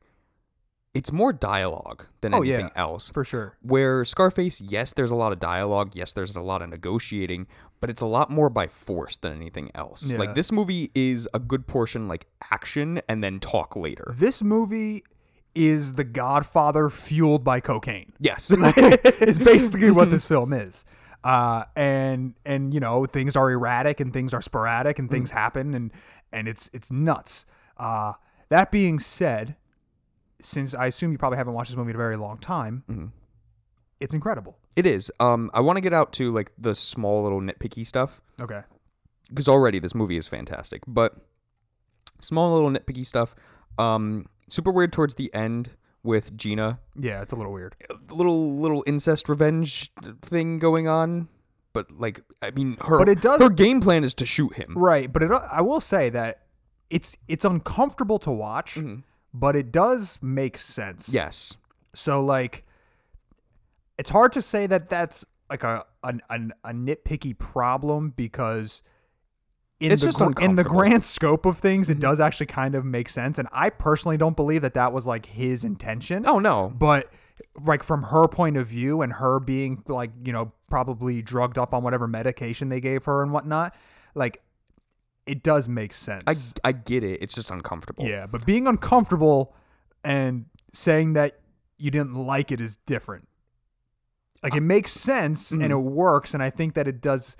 it's 0.94 1.12
more 1.12 1.34
dialogue 1.34 2.06
than 2.22 2.34
Oh, 2.34 2.42
anything 2.42 2.68
yeah. 2.76 2.82
else. 2.82 3.10
for 3.10 3.24
sure. 3.26 3.58
Where 3.62 4.06
Scarface, 4.06 4.62
yes, 4.62 4.94
there's 4.94 5.12
a 5.12 5.16
lot 5.16 5.32
of 5.32 5.40
dialogue, 5.40 5.92
yes, 5.96 6.14
there's 6.14 6.36
a 6.36 6.40
lot 6.42 6.62
of 6.62 6.70
negotiating, 6.70 7.48
but 7.80 7.90
it's 7.90 8.02
a 8.02 8.06
lot 8.06 8.30
more 8.30 8.50
by 8.50 8.68
force 8.68 9.18
than 9.18 9.34
anything 9.34 9.72
else. 9.74 10.06
Yeah. 10.12 10.20
Like 10.20 10.36
this 10.36 10.52
movie 10.52 10.92
is 10.94 11.28
a 11.34 11.40
good 11.40 11.66
portion 11.68 12.08
like 12.08 12.28
action 12.52 13.02
and 13.10 13.24
then 13.24 13.40
talk 13.40 13.76
later. 13.76 14.14
This 14.16 14.44
movie 14.44 15.04
is 15.56 15.94
The 15.94 16.04
Godfather 16.04 16.90
fueled 16.90 17.44
by 17.44 17.60
cocaine. 17.60 18.14
Yes. 18.20 18.52
is 19.22 19.40
basically 19.40 19.92
what 19.92 20.10
this 20.12 20.26
film 20.34 20.54
is. 20.54 20.86
Uh, 21.24 21.64
and 21.76 22.34
and 22.46 22.74
you 22.74 22.82
know 22.82 23.06
things 23.06 23.36
are 23.38 23.50
erratic 23.50 24.02
and 24.02 24.12
things 24.12 24.34
are 24.34 24.42
sporadic 24.42 25.00
and 25.00 25.10
things 25.10 25.32
happen 25.32 25.74
and 25.74 25.92
and 26.34 26.48
it's 26.50 26.70
it's 26.74 26.92
nuts. 26.92 27.46
Uh, 27.78 28.14
that 28.50 28.72
being 28.72 29.00
said, 29.00 29.56
since 30.44 30.74
I 30.76 30.88
assume 30.88 31.12
you 31.12 31.18
probably 31.18 31.38
haven't 31.38 31.54
watched 31.54 31.70
this 31.72 31.78
movie 31.78 31.92
in 31.92 31.96
a 31.96 31.98
very 31.98 32.18
long 32.18 32.38
time, 32.38 33.12
it's 34.00 34.14
incredible. 34.14 34.58
It 34.76 34.86
is. 34.86 35.12
Um, 35.20 35.50
I 35.54 35.62
want 35.62 35.78
to 35.78 35.82
get 35.82 35.94
out 35.94 36.14
to 36.14 36.32
like 36.32 36.52
the 36.58 36.76
small 36.76 37.24
little 37.24 37.42
nitpicky 37.42 37.86
stuff 37.88 38.22
Okay. 38.42 38.62
because 39.30 39.48
already 39.48 39.80
this 39.80 39.96
movie 39.96 40.18
is 40.18 40.28
fantastic. 40.28 40.82
But 40.88 41.16
small 42.20 42.54
little 42.54 42.70
nitpicky 42.72 43.06
stuff. 43.06 43.36
Um, 43.78 44.28
super 44.50 44.72
weird 44.72 44.92
towards 44.94 45.16
the 45.16 45.34
end 45.34 45.72
with 46.04 46.36
Gina. 46.36 46.80
Yeah, 47.00 47.22
it's 47.22 47.32
a 47.34 47.36
little 47.36 47.54
weird. 47.54 47.76
A 47.90 48.14
little 48.14 48.60
little 48.60 48.84
incest 48.86 49.30
revenge 49.30 49.92
thing 50.22 50.60
going 50.60 50.88
on. 50.88 51.30
But 51.72 51.90
like, 51.92 52.22
I 52.42 52.52
mean, 52.52 52.78
her 52.86 53.00
But 53.00 53.10
it 53.10 53.22
does- 53.22 53.42
her 53.42 53.50
game 53.50 53.80
plan 53.82 54.04
is 54.04 54.14
to 54.16 54.26
shoot 54.26 54.56
him. 54.56 54.74
Right, 54.78 55.12
but 55.12 55.24
it, 55.24 55.32
I 55.32 55.62
will 55.62 55.80
say 55.80 56.10
that 56.10 56.42
it's 56.90 57.18
it's 57.28 57.46
uncomfortable 57.46 58.20
to 58.20 58.32
watch, 58.32 58.78
but 59.34 59.56
it 59.56 59.72
does 59.72 60.20
make 60.22 60.58
sense. 60.58 61.10
Yes. 61.10 61.58
So 61.94 62.24
like, 62.24 62.66
it's 63.98 64.10
hard 64.10 64.32
to 64.34 64.42
say 64.42 64.68
that 64.68 64.90
that's 64.90 65.26
like 65.50 65.64
a 65.64 65.86
a, 66.04 66.16
a, 66.30 66.36
a 66.64 66.74
nitpicky 66.74 67.38
problem 67.38 68.14
because 68.16 68.82
in 69.80 69.92
It's 69.92 70.02
the 70.02 70.34
in 70.40 70.56
the 70.56 70.64
grand 70.64 71.04
scope 71.04 71.46
of 71.46 71.58
things, 71.58 71.90
it 71.90 71.94
mm-hmm. 71.94 72.02
does 72.02 72.20
actually 72.20 72.46
kind 72.46 72.76
of 72.76 72.86
make 72.86 73.10
sense. 73.10 73.38
And 73.38 73.48
I 73.52 73.70
personally 73.70 74.18
don't 74.18 74.36
believe 74.36 74.62
that 74.62 74.74
that 74.76 74.94
was 74.94 75.06
like 75.06 75.26
his 75.26 75.64
intention. 75.64 76.24
Oh 76.26 76.40
no. 76.40 76.72
but 76.76 77.10
like 77.66 77.84
from 77.84 78.04
her 78.04 78.28
point 78.28 78.58
of 78.58 78.68
view 78.68 79.02
and 79.02 79.14
her 79.14 79.40
being 79.40 79.84
like 79.88 80.12
you 80.24 80.32
know 80.32 80.52
probably 80.70 81.22
drugged 81.22 81.58
up 81.58 81.74
on 81.74 81.84
whatever 81.84 82.08
medication 82.08 82.70
they 82.70 82.80
gave 82.82 83.06
her 83.06 83.22
and 83.22 83.32
whatnot 83.32 83.76
like 84.16 84.42
it 85.26 85.44
does 85.44 85.68
make 85.68 85.94
sense 85.94 86.24
I 86.28 86.36
I 86.70 86.72
get 86.72 87.04
it. 87.04 87.22
It's 87.22 87.34
just 87.34 87.50
uncomfortable. 87.50 88.06
yeah 88.06 88.26
but 88.28 88.46
being 88.46 88.68
uncomfortable 88.68 89.56
and 90.04 90.46
saying 90.74 91.14
that 91.14 91.40
you 91.78 91.92
didn't 91.92 92.16
like 92.16 92.52
it 92.52 92.60
is 92.60 92.78
different 92.78 93.28
like 94.42 94.56
it 94.56 94.62
makes 94.62 94.92
sense 94.92 95.52
and 95.52 95.62
mm-hmm. 95.62 95.72
it 95.72 95.76
works 95.78 96.34
and 96.34 96.44
i 96.44 96.50
think 96.50 96.74
that 96.74 96.88
it 96.88 97.02
does 97.02 97.38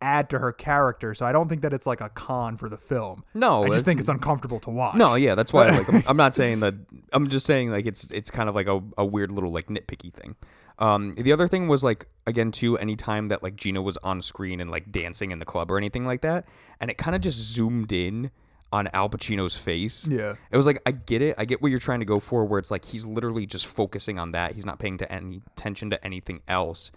add 0.00 0.28
to 0.28 0.38
her 0.38 0.52
character 0.52 1.14
so 1.14 1.24
i 1.24 1.32
don't 1.32 1.48
think 1.48 1.62
that 1.62 1.72
it's 1.72 1.86
like 1.86 2.00
a 2.00 2.08
con 2.10 2.56
for 2.56 2.68
the 2.68 2.76
film 2.76 3.24
No, 3.34 3.64
i 3.64 3.68
just 3.68 3.84
think 3.84 4.00
it's 4.00 4.08
uncomfortable 4.08 4.60
to 4.60 4.70
watch 4.70 4.96
No, 4.96 5.14
yeah, 5.14 5.34
that's 5.34 5.52
why. 5.52 5.70
Like, 5.70 5.88
I'm, 5.92 6.02
I'm 6.08 6.16
not 6.16 6.34
saying 6.40 6.60
that. 6.60 6.74
I'm 7.12 7.28
just 7.28 7.46
saying 7.46 7.70
like 7.70 7.86
it's 7.86 8.10
it's 8.10 8.30
kind 8.30 8.48
of 8.48 8.54
like 8.54 8.66
a, 8.66 8.82
a 8.98 9.04
weird 9.04 9.30
little 9.30 9.52
like 9.52 9.68
nitpicky 9.68 10.12
thing. 10.12 10.34
Um, 10.78 11.14
the 11.14 11.32
other 11.32 11.48
thing 11.48 11.68
was 11.68 11.84
like 11.84 12.06
again 12.26 12.50
too. 12.52 12.78
Anytime 12.78 13.28
that 13.28 13.42
like 13.42 13.56
Gina 13.56 13.82
was 13.82 13.96
on 13.98 14.22
screen 14.22 14.60
and 14.60 14.70
like 14.70 14.90
dancing 14.90 15.30
in 15.30 15.38
the 15.38 15.44
club 15.44 15.70
or 15.70 15.78
anything 15.78 16.06
like 16.06 16.22
that, 16.22 16.46
and 16.80 16.90
it 16.90 16.98
kind 16.98 17.14
of 17.14 17.20
just 17.20 17.38
zoomed 17.38 17.92
in 17.92 18.30
on 18.72 18.88
Al 18.94 19.08
Pacino's 19.10 19.54
face. 19.56 20.06
Yeah. 20.06 20.34
it 20.50 20.56
was 20.56 20.64
like 20.66 20.80
I 20.86 20.92
get 20.92 21.20
it. 21.22 21.34
I 21.38 21.44
get 21.44 21.60
what 21.60 21.70
you're 21.70 21.80
trying 21.80 22.00
to 22.00 22.06
go 22.06 22.18
for. 22.18 22.44
Where 22.44 22.58
it's 22.58 22.70
like 22.70 22.86
he's 22.86 23.06
literally 23.06 23.46
just 23.46 23.66
focusing 23.66 24.18
on 24.18 24.32
that. 24.32 24.54
He's 24.54 24.64
not 24.64 24.78
paying 24.78 24.98
to 24.98 25.12
any 25.12 25.42
attention 25.56 25.90
to 25.90 26.04
anything 26.04 26.40
else. 26.48 26.90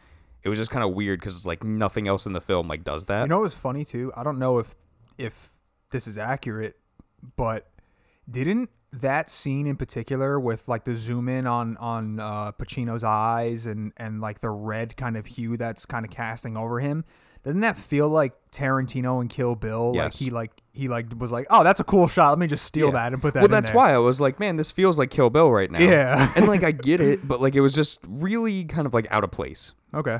It 0.44 0.50
was 0.50 0.58
just 0.60 0.72
kind 0.72 0.84
of 0.86 0.94
weird 0.94 1.20
because 1.20 1.36
it's 1.36 1.46
like 1.46 1.64
nothing 1.64 2.08
else 2.08 2.26
in 2.26 2.34
the 2.34 2.42
film 2.42 2.68
like 2.68 2.84
does 2.84 3.06
that. 3.06 3.24
You 3.24 3.28
know 3.28 3.38
what 3.38 3.44
was 3.44 3.56
funny 3.56 3.84
too? 3.84 4.12
I 4.16 4.24
don't 4.24 4.40
know 4.40 4.60
if 4.60 4.76
if 5.18 5.50
this 5.92 6.08
is 6.08 6.18
accurate, 6.18 6.78
but 7.36 7.70
didn't 8.30 8.70
that 9.02 9.30
scene 9.30 9.68
in 9.68 9.76
particular 9.78 10.40
with 10.40 10.68
like 10.68 10.84
the 10.86 10.96
zoom 10.96 11.28
in 11.30 11.46
on 11.48 11.78
on 11.78 12.20
uh, 12.20 12.52
Pacino's 12.54 13.04
eyes 13.04 13.66
and 13.66 13.94
and 13.98 14.22
like 14.22 14.40
the 14.40 14.50
red 14.50 14.96
kind 14.98 15.18
of 15.18 15.26
hue 15.26 15.58
that's 15.58 15.86
kind 15.86 16.06
of 16.06 16.12
casting 16.12 16.58
over 16.58 16.80
him? 16.80 17.06
Doesn't 17.44 17.62
that 17.62 17.78
feel 17.78 18.10
like 18.10 18.34
Tarantino 18.52 19.22
and 19.22 19.30
Kill 19.30 19.54
Bill? 19.56 19.94
Like 19.94 20.16
he 20.16 20.32
like 20.32 20.52
he 20.74 20.88
like 20.88 21.06
was 21.20 21.32
like, 21.32 21.46
oh, 21.52 21.64
that's 21.64 21.80
a 21.80 21.84
cool 21.84 22.08
shot. 22.08 22.30
Let 22.30 22.40
me 22.40 22.48
just 22.48 22.66
steal 22.66 22.88
Yeah. 22.88 22.94
that 22.94 23.14
and 23.14 23.22
put 23.22 23.36
that. 23.36 23.42
Well, 23.42 23.50
that's 23.50 23.68
there." 23.70 23.76
why 23.76 23.94
I 23.94 24.00
was 24.00 24.20
like, 24.20 24.40
man, 24.40 24.56
this 24.56 24.72
feels 24.72 24.98
like 24.98 25.12
Kill 25.12 25.30
Bill 25.30 25.52
right 25.52 25.70
now. 25.70 25.80
Yeah. 25.80 26.32
and 26.36 26.48
like 26.48 26.64
I 26.64 26.72
get 26.72 27.02
it, 27.02 27.28
but 27.28 27.42
like 27.42 27.54
it 27.54 27.62
was 27.62 27.74
just 27.74 28.00
really 28.08 28.64
kind 28.64 28.88
of 28.88 28.94
like 28.96 29.06
out 29.12 29.24
of 29.24 29.30
place. 29.30 29.74
Okay, 29.94 30.20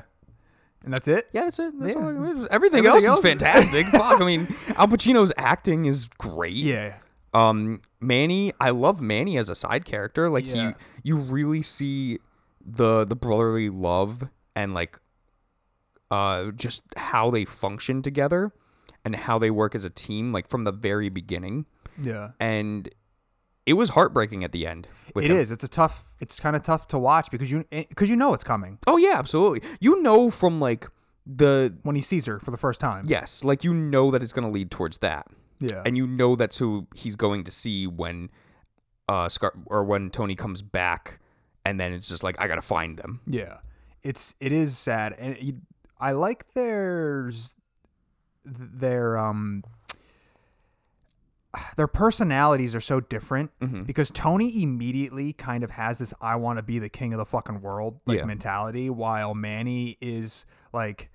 and 0.84 0.94
that's 0.94 1.08
it. 1.08 1.28
Yeah, 1.34 1.46
that's 1.46 1.58
it. 1.58 1.74
That's 1.80 1.96
Yeah. 1.96 2.02
all, 2.02 2.10
everything, 2.10 2.48
Everything 2.52 2.86
else, 2.86 3.04
else- 3.06 3.18
is 3.18 3.26
fantastic. 3.32 3.88
Fuck, 3.88 4.22
I 4.22 4.26
mean, 4.26 4.42
Al 4.78 4.88
Pacino's 4.88 5.34
acting 5.36 5.86
is 5.86 6.08
great. 6.20 6.54
Yeah. 6.54 6.98
Um, 7.36 7.82
Manny, 8.00 8.54
I 8.60 8.70
love 8.70 9.02
Manny 9.02 9.38
as 9.38 9.50
a 9.50 9.56
side 9.56 9.84
character. 9.86 10.30
Like 10.30 10.46
Yeah. 10.46 10.70
he, 10.70 10.74
you 11.04 11.18
really 11.18 11.62
see 11.62 12.20
the 12.66 13.06
the 13.06 13.16
brotherly 13.16 13.70
love 13.70 14.28
and 14.56 14.74
like, 14.74 15.00
uh, 16.12 16.52
just 16.52 16.82
how 16.98 17.30
they 17.32 17.46
function 17.46 18.02
together 18.02 18.52
and 19.04 19.16
how 19.16 19.38
they 19.38 19.52
work 19.52 19.76
as 19.76 19.84
a 19.86 19.90
team. 19.90 20.32
Like 20.32 20.48
from 20.48 20.64
the 20.64 20.72
very 20.72 21.10
beginning, 21.10 21.66
Yeah. 22.02 22.32
and 22.40 22.90
it 23.66 23.74
was 23.74 23.90
heartbreaking 23.90 24.44
at 24.44 24.52
the 24.52 24.66
end. 24.68 24.88
It 25.16 25.24
him. 25.32 25.38
is. 25.38 25.52
It's 25.52 25.64
a 25.64 25.68
tough. 25.68 26.16
It's 26.20 26.40
kind 26.40 26.56
of 26.56 26.64
tough 26.64 26.88
to 26.90 27.00
watch 27.00 27.32
because 27.32 27.52
you 27.52 27.64
because 27.72 28.10
you 28.10 28.16
know 28.16 28.34
it's 28.34 28.44
coming 28.44 28.80
Oh 28.88 28.98
yeah, 28.98 29.16
absolutely. 29.18 29.62
You 29.80 30.02
know 30.02 30.30
from 30.32 30.60
like 30.60 30.88
the 31.26 31.76
when 31.84 31.96
he 31.96 32.02
sees 32.02 32.28
her 32.28 32.40
for 32.40 32.52
the 32.52 32.58
first 32.58 32.80
time. 32.80 33.06
yes, 33.08 33.44
like 33.44 33.64
you 33.64 33.74
know 33.74 34.12
that 34.12 34.22
it's 34.24 34.32
going 34.34 34.46
to 34.48 34.52
lead 34.54 34.70
towards 34.72 35.00
that. 35.00 35.28
Yeah. 35.60 35.82
and 35.86 35.96
you 35.98 36.06
know 36.08 36.36
that's 36.36 36.58
who 36.58 36.88
he's 36.94 37.16
going 37.16 37.44
to 37.46 37.52
see 37.52 37.88
when 37.88 38.30
uh 39.08 39.30
Scar 39.30 39.54
or 39.68 39.84
when 39.84 40.10
Tony 40.10 40.36
comes 40.36 40.62
back 40.62 41.20
and 41.64 41.80
then 41.80 41.94
it's 41.94 42.10
just 42.10 42.24
like 42.24 42.40
I 42.42 42.48
got 42.48 42.56
to 42.56 42.62
find 42.62 42.98
them. 42.98 43.22
Yeah, 43.26 43.58
it's 44.04 44.36
it 44.40 44.52
is 44.52 44.78
sad, 44.78 45.14
and 45.18 45.36
it, 45.38 45.56
I 46.00 46.12
like 46.12 46.54
there's 46.54 47.56
their 48.44 49.18
um 49.18 49.64
their 51.78 51.88
personalities 51.88 52.76
are 52.76 52.82
so 52.82 53.00
different 53.00 53.50
Mm-hmm. 53.62 53.84
because 53.84 54.12
Tony 54.12 54.62
immediately 54.62 55.32
kind 55.34 55.64
of 55.64 55.72
has 55.72 56.00
this 56.00 56.14
"I 56.20 56.36
want 56.36 56.58
to 56.60 56.64
be 56.64 56.80
the 56.80 56.90
king 56.90 57.14
of 57.14 57.18
the 57.18 57.26
fucking 57.26 57.62
world" 57.62 58.00
like 58.06 58.20
Yeah. 58.20 58.26
mentality, 58.26 58.90
while 58.90 59.34
Manny 59.34 59.98
is 60.02 60.46
like 60.74 61.10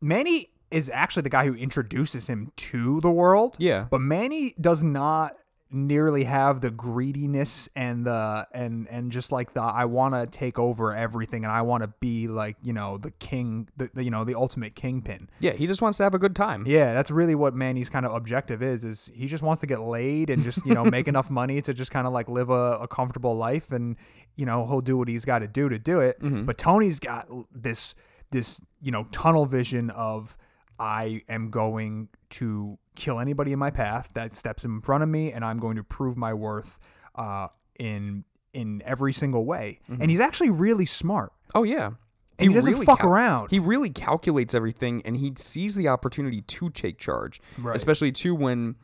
Manny 0.00 0.50
is 0.74 0.90
actually 0.92 1.22
the 1.22 1.30
guy 1.30 1.46
who 1.46 1.54
introduces 1.54 2.26
him 2.26 2.50
to 2.56 3.00
the 3.00 3.10
world. 3.10 3.54
Yeah. 3.58 3.86
But 3.88 4.00
Manny 4.00 4.56
does 4.60 4.82
not 4.82 5.36
nearly 5.70 6.24
have 6.24 6.60
the 6.60 6.70
greediness 6.70 7.68
and 7.74 8.06
the 8.06 8.46
and 8.52 8.86
and 8.88 9.10
just 9.10 9.32
like 9.32 9.54
the 9.54 9.60
I 9.60 9.84
want 9.84 10.14
to 10.14 10.26
take 10.26 10.58
over 10.58 10.94
everything 10.94 11.44
and 11.44 11.52
I 11.52 11.62
want 11.62 11.82
to 11.84 11.88
be 12.00 12.26
like, 12.26 12.56
you 12.62 12.72
know, 12.72 12.98
the 12.98 13.12
king, 13.12 13.68
the, 13.76 13.88
the 13.94 14.02
you 14.02 14.10
know, 14.10 14.24
the 14.24 14.34
ultimate 14.34 14.74
kingpin. 14.74 15.30
Yeah, 15.38 15.52
he 15.52 15.68
just 15.68 15.80
wants 15.80 15.98
to 15.98 16.02
have 16.02 16.14
a 16.14 16.18
good 16.18 16.34
time. 16.34 16.64
Yeah, 16.66 16.92
that's 16.92 17.12
really 17.12 17.36
what 17.36 17.54
Manny's 17.54 17.88
kind 17.88 18.04
of 18.04 18.12
objective 18.12 18.60
is 18.60 18.82
is 18.82 19.12
he 19.14 19.28
just 19.28 19.44
wants 19.44 19.60
to 19.60 19.68
get 19.68 19.80
laid 19.80 20.28
and 20.28 20.42
just, 20.42 20.66
you 20.66 20.74
know, 20.74 20.84
make 20.84 21.06
enough 21.06 21.30
money 21.42 21.62
to 21.62 21.72
just 21.72 21.92
kind 21.92 22.06
of 22.08 22.12
like 22.12 22.28
live 22.28 22.50
a, 22.50 22.78
a 22.82 22.88
comfortable 22.88 23.36
life 23.36 23.70
and 23.70 23.96
you 24.34 24.44
know, 24.44 24.66
he'll 24.66 24.80
do 24.80 24.96
what 24.96 25.06
he's 25.06 25.24
got 25.24 25.38
to 25.38 25.46
do 25.46 25.68
to 25.68 25.78
do 25.78 26.00
it. 26.00 26.20
Mm-hmm. 26.20 26.44
But 26.44 26.58
Tony's 26.58 26.98
got 26.98 27.28
this 27.52 27.94
this, 28.32 28.60
you 28.80 28.90
know, 28.90 29.04
tunnel 29.12 29.46
vision 29.46 29.90
of 29.90 30.36
I 30.78 31.22
am 31.28 31.50
going 31.50 32.08
to 32.30 32.78
kill 32.96 33.20
anybody 33.20 33.52
in 33.52 33.58
my 33.58 33.70
path 33.70 34.10
that 34.14 34.34
steps 34.34 34.64
in 34.64 34.80
front 34.80 35.02
of 35.02 35.08
me, 35.08 35.32
and 35.32 35.44
I'm 35.44 35.58
going 35.58 35.76
to 35.76 35.84
prove 35.84 36.16
my 36.16 36.34
worth 36.34 36.78
uh, 37.14 37.48
in 37.78 38.24
in 38.52 38.82
every 38.84 39.12
single 39.12 39.44
way. 39.44 39.80
And 39.88 40.10
he's 40.10 40.20
actually 40.20 40.50
really 40.50 40.86
smart. 40.86 41.32
Oh 41.54 41.64
yeah. 41.64 41.90
And 42.38 42.48
he 42.50 42.54
doesn't 42.54 42.84
fuck 42.84 43.04
around. 43.04 43.50
He 43.50 43.58
really 43.58 43.90
calculates 43.90 44.54
everything 44.54 45.02
and 45.04 45.16
he 45.16 45.32
sees 45.36 45.74
the 45.74 45.88
opportunity 45.88 46.40
to 46.40 46.70
take 46.70 46.98
charge. 46.98 47.40
Right. 47.58 47.76
Especially 47.76 48.12
too 48.12 48.34
when 48.34 48.76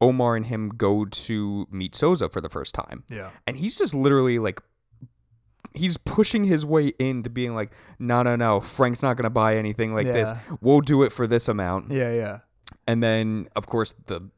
Omar 0.00 0.36
and 0.36 0.46
him 0.46 0.68
go 0.70 1.04
to 1.04 1.66
meet 1.70 1.94
Sosa 1.94 2.28
for 2.28 2.40
the 2.40 2.48
first 2.48 2.74
time. 2.74 3.04
Yeah. 3.08 3.30
And 3.46 3.56
he's 3.56 3.76
just 3.78 3.94
literally 3.94 4.38
like 4.38 4.62
he's 5.74 5.96
pushing 5.96 6.44
his 6.44 6.64
way 6.64 6.92
into 6.98 7.30
being 7.30 7.54
like, 7.54 7.70
no, 7.98 8.22
no, 8.22 8.36
no, 8.36 8.60
Frank's 8.60 9.02
not 9.02 9.16
gonna 9.16 9.30
buy 9.30 9.56
anything 9.56 9.94
like 9.94 10.06
this. 10.06 10.32
We'll 10.60 10.80
do 10.80 11.02
it 11.02 11.12
for 11.12 11.26
this 11.26 11.48
amount. 11.48 11.90
Yeah, 11.90 12.12
yeah. 12.12 12.38
And 12.86 13.02
then 13.02 13.48
of 13.54 13.66
course 13.66 13.94
the 14.06 14.30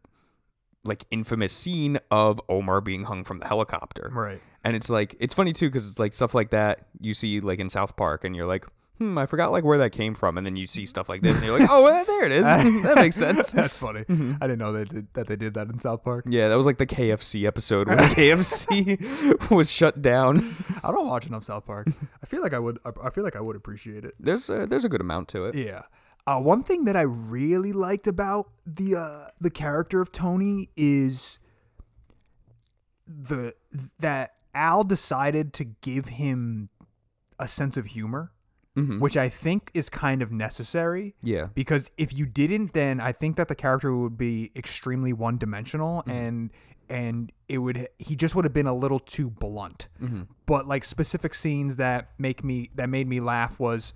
like 0.85 1.05
infamous 1.11 1.53
scene 1.53 1.99
of 2.11 2.41
Omar 2.49 2.81
being 2.81 3.05
hung 3.05 3.25
from 3.25 3.39
the 3.39 3.47
helicopter. 3.47 4.11
Right. 4.13 4.41
And 4.65 4.77
it's 4.77 4.91
like 4.91 5.17
it's 5.21 5.35
funny 5.35 5.53
too 5.53 5.69
because 5.69 5.89
it's 5.89 5.99
like 5.99 6.15
stuff 6.15 6.35
like 6.35 6.51
that 6.51 6.87
you 7.01 7.15
see 7.15 7.41
like 7.41 7.59
in 7.59 7.71
South 7.71 7.97
Park, 7.97 8.25
and 8.25 8.37
you're 8.37 8.47
like, 8.47 8.67
hmm, 9.01 9.17
I 9.17 9.25
forgot 9.25 9.51
like 9.51 9.65
where 9.65 9.79
that 9.79 9.91
came 9.91 10.15
from, 10.15 10.37
and 10.37 10.47
then 10.47 10.57
you 10.57 10.67
see 10.67 10.85
stuff 10.85 11.09
like 11.09 11.23
this, 11.23 11.37
and 11.37 11.45
you're 11.47 11.59
like, 11.59 11.69
oh, 11.71 11.83
well, 11.83 12.05
there 12.05 12.27
it 12.27 12.33
is. 12.33 12.43
that 12.83 12.97
makes 12.97 13.17
sense. 13.17 13.53
That's 13.53 13.77
funny. 13.77 14.05
I 14.09 14.47
didn't 14.47 14.59
know 14.59 14.73
they 14.73 14.85
did, 14.85 15.13
that 15.15 15.27
they 15.27 15.37
did 15.37 15.55
that 15.55 15.69
in 15.69 15.79
South 15.79 16.05
Park. 16.05 16.27
Yeah, 16.29 16.49
that 16.49 16.57
was 16.57 16.67
like 16.67 16.77
the 16.77 16.87
KFC 16.87 17.47
episode 17.47 17.89
when 17.89 17.99
KFC 17.99 19.51
was 19.51 19.71
shut 19.71 20.03
down. 20.03 20.55
I 20.83 20.91
don't 20.93 21.07
watch 21.07 21.27
enough 21.27 21.45
South 21.45 21.67
Park. 21.67 21.89
I 22.23 22.27
feel 22.27 22.43
like 22.43 22.55
I 22.55 22.59
would. 22.59 22.79
I 23.03 23.11
feel 23.11 23.25
like 23.25 23.37
I 23.37 23.41
would 23.41 23.57
appreciate 23.57 24.05
it. 24.05 24.15
There's 24.19 24.49
a, 24.49 24.67
there's 24.67 24.85
a 24.85 24.89
good 24.89 25.01
amount 25.01 25.29
to 25.29 25.47
it. 25.47 25.55
Yeah. 25.55 25.83
Uh, 26.27 26.39
one 26.39 26.63
thing 26.63 26.85
that 26.85 26.97
I 26.97 27.03
really 27.03 27.73
liked 27.73 28.07
about 28.07 28.51
the 28.67 28.97
uh, 28.97 29.27
the 29.41 29.51
character 29.51 30.01
of 30.01 30.13
Tony 30.13 30.71
is 30.77 31.39
the 33.07 33.55
that 33.99 34.35
Al 34.55 34.85
decided 34.85 35.53
to 35.55 35.65
give 35.65 36.07
him 36.09 36.69
a 37.39 37.49
sense 37.49 37.77
of 37.77 37.87
humor. 37.87 38.33
which 38.99 39.15
I 39.15 39.29
think 39.29 39.71
is 39.75 39.91
kind 39.91 40.23
of 40.23 40.33
necessary. 40.33 41.15
Yeah. 41.23 41.49
Because 41.55 41.91
if 41.99 42.17
you 42.17 42.25
didn't, 42.25 42.73
then 42.73 42.99
I 42.99 43.13
think 43.13 43.37
that 43.37 43.49
the 43.49 43.55
character 43.55 43.95
would 43.95 44.17
be 44.17 44.51
extremely 44.57 45.13
one 45.13 45.37
dimensional 45.37 46.03
and 46.07 46.51
and 46.91 47.33
it 47.49 47.59
would 47.59 47.89
he 47.99 48.15
just 48.17 48.35
would 48.35 48.45
have 48.45 48.53
been 48.53 48.67
a 48.67 48.75
little 48.75 48.99
too 48.99 49.31
blunt. 49.31 49.89
But 50.47 50.67
like 50.67 50.85
specific 50.85 51.33
scenes 51.33 51.77
that 51.77 52.11
make 52.19 52.45
me 52.45 52.71
that 52.75 52.89
made 52.91 53.09
me 53.09 53.21
laugh 53.21 53.59
was 53.59 53.95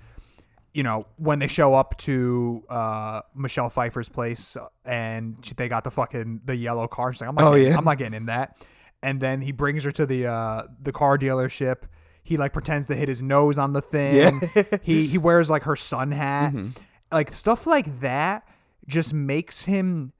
you 0.72 0.82
know, 0.82 1.06
when 1.18 1.38
they 1.38 1.46
show 1.46 1.72
up 1.74 1.96
to 1.98 2.64
uh, 2.68 3.20
Michelle 3.32 3.70
Pfeiffer's 3.70 4.08
place 4.08 4.56
uh, 4.56 4.66
and 4.84 5.36
she- 5.44 5.54
they 5.54 5.68
got 5.68 5.84
the 5.84 5.90
fucking 5.92 6.40
the 6.46 6.56
yellow 6.56 6.88
car, 6.88 7.12
she's 7.12 7.20
like, 7.20 7.28
I'm 7.28 7.36
not, 7.36 7.44
Oh, 7.44 7.52
getting, 7.54 7.68
yeah. 7.72 7.78
I'm 7.78 7.84
not 7.84 7.96
getting 7.98 8.14
in 8.14 8.26
that. 8.26 8.56
And 9.00 9.20
then 9.20 9.40
he 9.42 9.52
brings 9.52 9.84
her 9.84 9.92
to 9.92 10.04
the 10.06 10.26
uh, 10.26 10.62
the 10.82 10.90
car 10.90 11.16
dealership. 11.18 11.82
He 12.24 12.36
like 12.38 12.52
pretends 12.54 12.86
to 12.86 12.96
hit 12.96 13.08
his 13.08 13.22
nose 13.22 13.58
on 13.58 13.72
the 13.74 13.82
thing. 13.82 14.40
he 14.82 15.06
he 15.06 15.18
wears 15.18 15.50
like 15.50 15.64
her 15.64 15.76
sun 15.76 16.10
hat, 16.10 16.52
Mm-hmm. 16.54 16.70
like 17.12 17.30
stuff 17.32 17.66
like 17.66 18.00
that. 18.00 18.48
Just 18.86 19.12
makes 19.14 19.66
him 19.66 20.12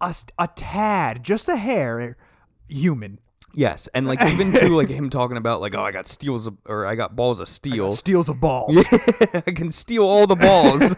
a, 0.00 0.14
a, 0.38 0.48
tad, 0.48 1.22
just 1.22 1.48
a 1.48 1.56
hair, 1.56 2.16
human. 2.68 3.20
Yes, 3.56 3.88
and 3.94 4.06
like 4.06 4.20
even 4.24 4.52
to 4.52 4.68
like 4.68 4.88
him 4.88 5.10
talking 5.10 5.36
about 5.36 5.60
like 5.60 5.76
oh 5.76 5.82
I 5.82 5.92
got 5.92 6.08
steals 6.08 6.46
of, 6.48 6.56
or 6.66 6.86
I 6.86 6.96
got 6.96 7.14
balls 7.14 7.38
of 7.38 7.48
steel. 7.48 7.92
Steals 7.92 8.28
of 8.28 8.40
balls. 8.40 8.76
I 9.46 9.52
can 9.52 9.70
steal 9.70 10.02
all 10.02 10.26
the 10.26 10.34
balls, 10.34 10.94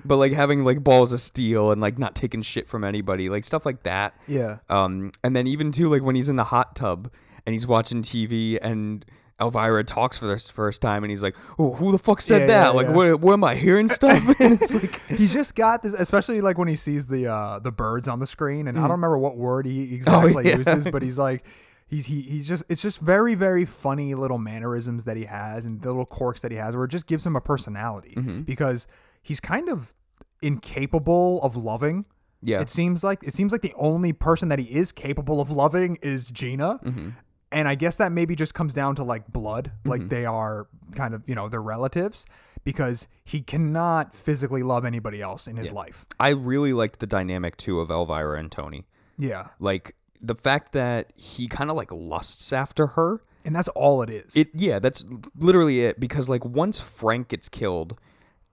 but 0.04 0.16
like 0.16 0.32
having 0.32 0.64
like 0.64 0.84
balls 0.84 1.12
of 1.12 1.20
steel 1.20 1.72
and 1.72 1.80
like 1.80 1.98
not 1.98 2.14
taking 2.14 2.42
shit 2.42 2.68
from 2.68 2.84
anybody, 2.84 3.28
like 3.28 3.44
stuff 3.44 3.66
like 3.66 3.82
that. 3.82 4.14
Yeah. 4.28 4.58
Um, 4.68 5.10
and 5.24 5.34
then 5.34 5.46
even 5.46 5.72
too 5.72 5.90
like 5.90 6.02
when 6.02 6.14
he's 6.14 6.28
in 6.28 6.36
the 6.36 6.44
hot 6.44 6.76
tub 6.76 7.12
and 7.44 7.54
he's 7.54 7.66
watching 7.66 8.02
TV 8.02 8.58
and 8.62 9.04
Elvira 9.40 9.82
talks 9.84 10.18
for 10.18 10.26
the 10.26 10.38
first 10.38 10.80
time 10.82 11.02
and 11.04 11.10
he's 11.10 11.22
like, 11.22 11.36
"Oh, 11.58 11.72
who 11.74 11.92
the 11.92 11.98
fuck 11.98 12.20
said 12.20 12.42
Yeah, 12.42 12.46
that? 12.48 12.62
yeah, 12.64 12.70
like, 12.70 12.86
yeah. 12.88 12.92
what, 12.94 13.20
what 13.20 13.32
am 13.34 13.44
I 13.44 13.54
hearing 13.54 13.88
stuff?" 14.00 14.22
and 14.40 14.60
it's 14.60 14.74
like, 14.74 15.00
He's 15.08 15.32
just 15.32 15.54
got 15.54 15.82
this, 15.82 15.94
especially 15.94 16.40
like 16.40 16.58
when 16.58 16.68
he 16.68 16.76
sees 16.76 17.06
the 17.06 17.26
uh, 17.26 17.58
the 17.58 17.72
birds 17.72 18.08
on 18.08 18.18
the 18.20 18.26
screen, 18.26 18.68
and 18.68 18.76
I 18.78 18.82
don't 18.82 18.90
remember 18.92 19.18
what 19.18 19.36
word 19.36 19.66
he 19.66 19.80
Mm. 19.86 19.92
Oh, 20.08 20.26
exactly 20.26 20.48
yeah. 20.48 20.56
uses, 20.58 20.84
but 20.90 21.02
he's 21.02 21.18
like, 21.18 21.44
he's 21.86 22.06
he, 22.06 22.20
he's 22.22 22.46
just 22.46 22.64
it's 22.68 22.82
just 22.82 23.00
very 23.00 23.34
very 23.34 23.64
funny 23.64 24.14
little 24.14 24.38
mannerisms 24.38 25.04
that 25.04 25.16
he 25.16 25.24
has 25.24 25.64
and 25.64 25.80
the 25.82 25.88
little 25.88 26.04
quirks 26.06 26.40
that 26.42 26.50
he 26.50 26.56
has, 26.58 26.76
where 26.76 26.84
it 26.84 26.90
just 26.90 27.06
gives 27.06 27.24
him 27.26 27.34
a 27.36 27.40
personality 27.40 28.14
Mm-hmm. 28.16 28.40
because 28.42 28.86
he's 29.22 29.40
kind 29.40 29.68
of 29.68 29.94
incapable 30.42 31.40
of 31.42 31.56
loving. 31.56 32.04
Yeah. 32.42 32.62
it 32.62 32.70
seems 32.70 33.04
like 33.04 33.22
it 33.22 33.34
seems 33.34 33.52
like 33.52 33.60
the 33.60 33.74
only 33.76 34.14
person 34.14 34.48
that 34.48 34.58
he 34.58 34.64
is 34.74 34.92
capable 34.92 35.40
of 35.42 35.50
loving 35.50 35.98
is 36.00 36.30
Gina. 36.30 36.80
Mm-hmm. 36.82 37.08
And 37.52 37.66
I 37.66 37.74
guess 37.74 37.96
that 37.96 38.12
maybe 38.12 38.36
just 38.36 38.54
comes 38.54 38.74
down 38.74 38.94
to 38.96 39.04
like 39.04 39.26
blood, 39.32 39.72
like 39.84 40.02
mm-hmm. 40.02 40.08
they 40.08 40.24
are 40.24 40.68
kind 40.94 41.14
of, 41.14 41.28
you 41.28 41.34
know, 41.34 41.48
they're 41.48 41.60
relatives 41.60 42.26
because 42.62 43.08
he 43.24 43.40
cannot 43.40 44.14
physically 44.14 44.62
love 44.62 44.84
anybody 44.84 45.20
else 45.20 45.46
in 45.46 45.56
his 45.56 45.72
life. 45.72 46.06
I 46.18 46.28
really 46.30 46.72
liked 46.72 47.00
the 47.00 47.06
dynamic 47.06 47.56
too 47.56 47.80
of 47.80 47.90
Elvira 47.90 48.38
and 48.38 48.52
Tony. 48.52 48.86
Yeah. 49.18 49.48
Like 49.58 49.96
the 50.20 50.34
fact 50.34 50.72
that 50.72 51.12
he 51.16 51.48
kind 51.48 51.70
of 51.70 51.76
like 51.76 51.90
lusts 51.90 52.52
after 52.52 52.88
her. 52.88 53.22
And 53.44 53.56
that's 53.56 53.68
all 53.68 54.02
it 54.02 54.10
is. 54.10 54.36
It 54.36 54.50
yeah, 54.54 54.78
that's 54.78 55.04
literally 55.36 55.80
it. 55.84 55.98
Because 55.98 56.28
like 56.28 56.44
once 56.44 56.78
Frank 56.78 57.28
gets 57.28 57.48
killed, 57.48 57.98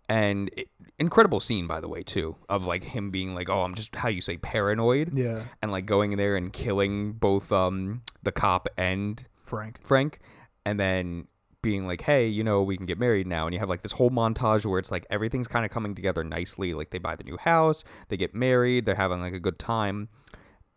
and 0.10 0.50
it, 0.56 0.70
incredible 1.00 1.40
scene 1.40 1.68
by 1.68 1.80
the 1.80 1.88
way 1.88 2.02
too 2.02 2.36
of 2.50 2.66
like 2.66 2.84
him 2.84 3.12
being 3.12 3.36
like, 3.36 3.50
oh, 3.50 3.64
I'm 3.64 3.76
just 3.76 3.96
how 3.96 4.10
you 4.10 4.22
say 4.22 4.38
paranoid. 4.38 5.16
Yeah. 5.16 5.44
And 5.62 5.72
like 5.72 5.86
going 5.86 6.12
in 6.12 6.18
there 6.18 6.36
and 6.36 6.52
killing 6.52 7.14
both 7.14 7.52
um 7.52 8.02
the 8.24 8.32
cop 8.32 8.68
and 8.78 9.24
Frank. 9.44 9.80
Frank, 9.82 10.20
and 10.66 10.80
then 10.80 11.28
being 11.62 11.88
like, 11.88 12.02
hey, 12.02 12.28
you 12.28 12.44
know, 12.44 12.62
we 12.62 12.78
can 12.78 12.86
get 12.86 13.00
married 13.00 13.28
now. 13.28 13.46
And 13.46 13.54
you 13.54 13.60
have 13.60 13.70
like 13.70 13.82
this 13.82 13.94
whole 13.94 14.10
montage 14.10 14.66
where 14.66 14.80
it's 14.80 14.92
like 14.92 15.06
everything's 15.10 15.48
kind 15.48 15.66
of 15.66 15.72
coming 15.72 15.96
together 15.96 16.24
nicely. 16.24 16.74
Like 16.74 16.92
they 16.92 16.98
buy 16.98 17.16
the 17.16 17.24
new 17.24 17.38
house, 17.38 17.84
they 18.10 18.18
get 18.18 18.34
married, 18.34 18.86
they're 18.86 18.96
having 18.96 19.20
like 19.20 19.34
a 19.34 19.40
good 19.40 19.60
time. 19.60 20.10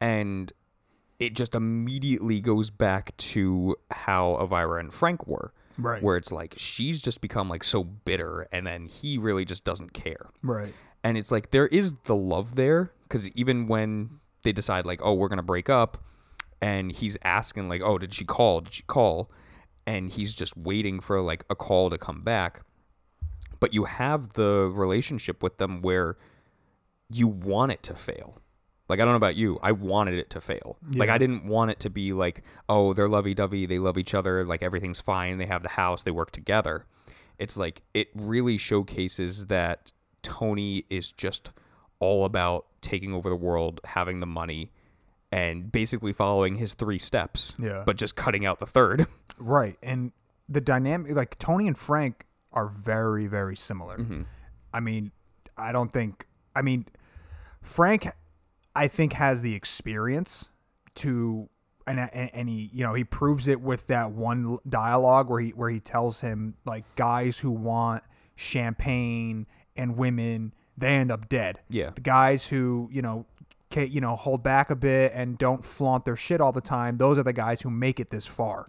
And 0.01 0.53
it 1.19 1.35
just 1.35 1.55
immediately 1.55 2.41
goes 2.41 2.71
back 2.71 3.17
to 3.19 3.77
how 3.91 4.37
Elvira 4.41 4.81
and 4.81 4.93
Frank 4.93 5.27
were. 5.27 5.53
Right. 5.79 6.03
Where 6.03 6.17
it's 6.17 6.33
like 6.33 6.55
she's 6.57 7.01
just 7.01 7.21
become 7.21 7.49
like 7.49 7.65
so 7.65 7.85
bitter 7.85 8.47
and 8.53 8.67
then 8.67 8.87
he 8.87 9.19
really 9.19 9.45
just 9.45 9.65
doesn't 9.65 9.93
care. 9.93 10.31
Right. 10.43 10.75
And 11.03 11.17
it's 11.17 11.31
like 11.31 11.51
there 11.51 11.67
is 11.69 11.95
the 12.05 12.17
love 12.17 12.57
there 12.57 12.93
because 13.05 13.29
even 13.31 13.67
when 13.67 14.21
they 14.43 14.53
decide 14.53 14.87
like, 14.87 15.01
oh, 15.03 15.15
we're 15.15 15.29
gonna 15.29 15.43
break 15.43 15.69
up, 15.69 16.05
and 16.61 16.93
he's 16.93 17.17
asking 17.25 17.69
like, 17.69 17.81
oh, 17.83 17.99
did 17.99 18.13
she 18.13 18.25
call? 18.25 18.61
Did 18.61 18.75
she 18.75 18.83
call? 18.83 19.31
And 19.87 20.11
he's 20.11 20.35
just 20.35 20.57
waiting 20.57 21.01
for 21.01 21.21
like 21.21 21.45
a 21.49 21.55
call 21.55 21.91
to 21.91 21.99
come 21.99 22.23
back. 22.23 22.63
But 23.59 23.75
you 23.75 23.85
have 23.85 24.35
the 24.35 24.71
relationship 24.73 25.43
with 25.43 25.59
them 25.59 25.83
where 25.83 26.17
you 27.09 27.27
want 27.27 27.73
it 27.73 27.83
to 27.85 27.95
fail. 27.95 28.39
Like 28.91 28.99
I 29.01 29.05
don't 29.05 29.13
know 29.13 29.17
about 29.17 29.37
you, 29.37 29.59
I 29.63 29.73
wanted 29.73 30.15
it 30.15 30.31
to 30.31 30.41
fail. 30.41 30.77
Like 30.93 31.09
I 31.09 31.17
didn't 31.17 31.47
want 31.47 31.71
it 31.71 31.79
to 31.81 31.91
be 31.91 32.13
like, 32.13 32.43
oh, 32.69 32.93
they're 32.93 33.09
lovey-dovey, 33.09 33.67
they 33.67 33.79
love 33.79 33.97
each 33.97 34.15
other, 34.15 34.45
like 34.45 34.63
everything's 34.63 35.01
fine, 35.01 35.39
they 35.39 35.47
have 35.47 35.63
the 35.63 35.71
house, 35.71 36.03
they 36.03 36.11
work 36.11 36.33
together. 36.33 36.87
It's 37.39 37.57
like 37.57 37.83
it 37.95 38.09
really 38.15 38.59
showcases 38.59 39.47
that 39.47 39.93
Tony 40.23 40.85
is 40.91 41.13
just 41.13 41.51
all 42.01 42.25
about 42.25 42.67
taking 42.81 43.15
over 43.15 43.29
the 43.29 43.37
world, 43.37 43.81
having 43.85 44.19
the 44.19 44.27
money, 44.27 44.73
and 45.31 45.71
basically 45.71 46.13
following 46.13 46.57
his 46.57 46.75
three 46.75 46.99
steps. 46.99 47.55
Yeah. 47.59 47.85
But 47.87 47.97
just 47.97 48.17
cutting 48.17 48.45
out 48.45 48.59
the 48.59 48.67
third. 48.67 49.07
Right. 49.43 49.79
And 49.83 50.13
the 50.51 50.61
dynamic, 50.61 51.17
like 51.17 51.39
Tony 51.39 51.67
and 51.67 51.79
Frank 51.79 52.27
are 52.53 52.67
very, 52.67 53.27
very 53.27 53.57
similar. 53.57 53.97
Mm-hmm. 53.97 54.23
I 54.75 54.81
mean, 54.81 55.13
I 55.57 55.73
don't 55.73 55.91
think, 55.91 56.27
I 56.55 56.61
mean, 56.61 56.85
Frank, 57.63 58.07
I 58.75 58.89
think, 58.89 59.15
has 59.15 59.43
the 59.43 59.55
experience 59.55 60.49
to. 60.97 61.49
And, 61.87 61.99
and, 61.99 62.31
and 62.33 62.49
he 62.49 62.71
you 62.73 62.85
know 62.85 62.95
he 62.95 63.03
proves 63.03 63.49
it 63.49 63.61
with 63.61 63.89
that 63.89 64.13
one 64.13 64.59
dialogue 64.69 65.29
where 65.29 65.41
he 65.41 65.51
where 65.51 65.71
he 65.71 65.81
tells 65.81 66.21
him 66.21 66.55
like 66.65 66.85
guys 66.95 67.41
who 67.41 67.51
want 67.51 68.05
champagne 68.37 69.47
and 69.77 69.97
women 69.97 70.53
they 70.77 70.89
end 70.97 71.11
up 71.11 71.29
dead 71.29 71.59
Yeah. 71.69 71.91
the 71.95 72.01
guys 72.01 72.47
who 72.49 72.89
you 72.93 73.03
know 73.03 73.25
ca 73.73 73.85
you 73.87 74.01
know 74.01 74.15
hold 74.15 74.43
back 74.43 74.71
a 74.71 74.77
bit 74.77 75.11
and 75.15 75.39
don't 75.39 75.65
flaunt 75.65 76.05
their 76.05 76.17
shit 76.17 76.41
all 76.41 76.53
the 76.53 76.61
time 76.61 76.99
those 76.99 77.19
are 77.19 77.23
the 77.25 77.33
guys 77.33 77.63
who 77.63 77.71
make 77.71 77.99
it 77.99 78.11
this 78.11 78.27
far 78.27 78.67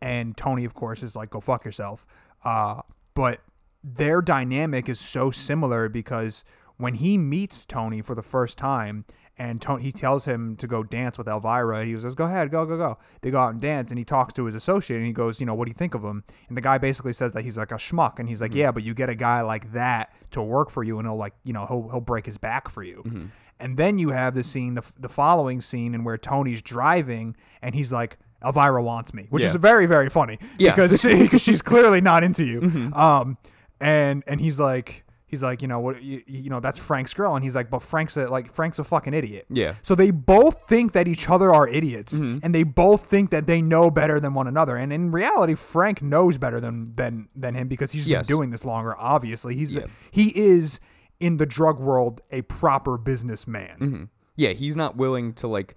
and 0.00 0.36
tony 0.36 0.64
of 0.64 0.74
course 0.74 1.02
is 1.02 1.16
like 1.16 1.30
go 1.30 1.40
fuck 1.40 1.64
yourself 1.64 2.06
uh, 2.44 2.80
but 3.14 3.40
their 3.82 4.20
dynamic 4.20 4.88
is 4.88 5.00
so 5.00 5.30
similar 5.30 5.88
because 5.88 6.44
when 6.76 6.94
he 6.94 7.16
meets 7.18 7.64
tony 7.66 8.02
for 8.02 8.14
the 8.14 8.22
first 8.22 8.58
time 8.58 9.04
and 9.38 9.62
Tony, 9.62 9.82
he 9.82 9.92
tells 9.92 10.26
him 10.26 10.56
to 10.56 10.66
go 10.66 10.82
dance 10.82 11.16
with 11.16 11.26
Elvira. 11.26 11.84
He 11.84 11.96
says, 11.96 12.14
"Go 12.14 12.24
ahead, 12.24 12.50
go, 12.50 12.66
go, 12.66 12.76
go." 12.76 12.98
They 13.22 13.30
go 13.30 13.38
out 13.40 13.52
and 13.52 13.60
dance, 13.60 13.90
and 13.90 13.98
he 13.98 14.04
talks 14.04 14.34
to 14.34 14.44
his 14.44 14.54
associate, 14.54 14.98
and 14.98 15.06
he 15.06 15.12
goes, 15.12 15.40
"You 15.40 15.46
know, 15.46 15.54
what 15.54 15.64
do 15.64 15.70
you 15.70 15.74
think 15.74 15.94
of 15.94 16.02
him?" 16.04 16.24
And 16.48 16.56
the 16.56 16.60
guy 16.60 16.78
basically 16.78 17.14
says 17.14 17.32
that 17.32 17.42
he's 17.42 17.56
like 17.56 17.72
a 17.72 17.76
schmuck, 17.76 18.18
and 18.18 18.28
he's 18.28 18.42
like, 18.42 18.50
mm-hmm. 18.50 18.60
"Yeah, 18.60 18.72
but 18.72 18.82
you 18.82 18.92
get 18.94 19.08
a 19.08 19.14
guy 19.14 19.40
like 19.40 19.72
that 19.72 20.12
to 20.32 20.42
work 20.42 20.68
for 20.70 20.84
you, 20.84 20.98
and 20.98 21.08
he'll 21.08 21.16
like, 21.16 21.34
you 21.44 21.52
know, 21.52 21.66
he'll 21.66 21.88
he'll 21.90 22.00
break 22.00 22.26
his 22.26 22.36
back 22.36 22.68
for 22.68 22.82
you." 22.82 23.02
Mm-hmm. 23.06 23.26
And 23.58 23.76
then 23.76 23.98
you 23.98 24.10
have 24.10 24.34
the 24.34 24.42
scene, 24.42 24.74
the, 24.74 24.84
the 24.98 25.08
following 25.08 25.60
scene, 25.60 25.94
and 25.94 26.04
where 26.04 26.18
Tony's 26.18 26.60
driving, 26.62 27.34
and 27.62 27.74
he's 27.74 27.92
like, 27.92 28.18
"Elvira 28.44 28.82
wants 28.82 29.14
me," 29.14 29.28
which 29.30 29.44
is 29.44 29.54
very 29.54 29.86
very 29.86 30.10
funny 30.10 30.38
Yes. 30.58 30.74
because 30.74 31.00
she, 31.00 31.22
because 31.22 31.40
she's 31.40 31.62
clearly 31.72 32.00
not 32.00 32.22
into 32.22 32.44
you. 32.44 32.60
Mm-hmm. 32.60 32.94
Um, 32.94 33.38
and 33.80 34.22
and 34.26 34.40
he's 34.40 34.60
like. 34.60 35.04
He's 35.32 35.42
like, 35.42 35.62
you 35.62 35.66
know 35.68 35.80
what, 35.80 36.02
you, 36.02 36.22
you 36.26 36.50
know 36.50 36.60
that's 36.60 36.78
Frank's 36.78 37.14
girl, 37.14 37.34
and 37.34 37.42
he's 37.42 37.54
like, 37.56 37.70
but 37.70 37.82
Frank's 37.82 38.16
a, 38.16 38.28
like 38.28 38.52
Frank's 38.52 38.78
a 38.78 38.84
fucking 38.84 39.14
idiot. 39.14 39.46
Yeah. 39.48 39.74
So 39.82 39.94
they 39.94 40.10
both 40.12 40.68
think 40.68 40.92
that 40.92 41.08
each 41.08 41.28
other 41.28 41.52
are 41.52 41.66
idiots, 41.66 42.12
Mm-hmm. 42.14 42.40
and 42.44 42.54
they 42.54 42.62
both 42.62 43.06
think 43.06 43.30
that 43.30 43.46
they 43.46 43.62
know 43.62 43.90
better 43.90 44.20
than 44.20 44.34
one 44.34 44.46
another. 44.46 44.76
And 44.76 44.92
in 44.92 45.10
reality, 45.10 45.54
Frank 45.54 46.02
knows 46.02 46.36
better 46.38 46.60
than 46.60 46.94
than 46.96 47.28
than 47.34 47.54
him 47.54 47.66
because 47.66 47.90
he's 47.92 48.06
Yes. 48.06 48.26
been 48.28 48.36
doing 48.36 48.50
this 48.50 48.64
longer. 48.64 48.94
Obviously, 48.98 49.56
he's 49.56 49.74
Yeah. 49.74 49.86
he 50.10 50.38
is 50.38 50.78
in 51.18 51.38
the 51.38 51.46
drug 51.46 51.80
world 51.80 52.20
a 52.30 52.42
proper 52.42 52.98
businessman. 52.98 53.76
Mm-hmm. 53.80 54.04
Yeah, 54.36 54.50
he's 54.50 54.76
not 54.76 54.96
willing 54.96 55.32
to 55.34 55.46
like 55.48 55.76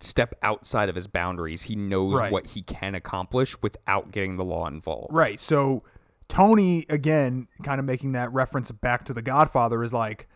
step 0.00 0.34
outside 0.42 0.88
of 0.88 0.94
his 0.94 1.06
boundaries. 1.06 1.62
He 1.62 1.76
knows 1.76 2.18
Right. 2.18 2.32
what 2.32 2.46
he 2.48 2.62
can 2.62 2.94
accomplish 2.94 3.60
without 3.62 4.10
getting 4.10 4.36
the 4.36 4.44
law 4.44 4.66
involved. 4.66 5.12
Right. 5.14 5.38
So 5.40 5.82
Tony 6.28 6.86
again, 6.88 7.48
kind 7.62 7.78
of 7.78 7.84
making 7.84 8.12
that 8.12 8.32
reference 8.32 8.70
back 8.70 9.04
to 9.06 9.14
The 9.14 9.22
Godfather, 9.22 9.82
is 9.82 9.92
like 9.92 10.28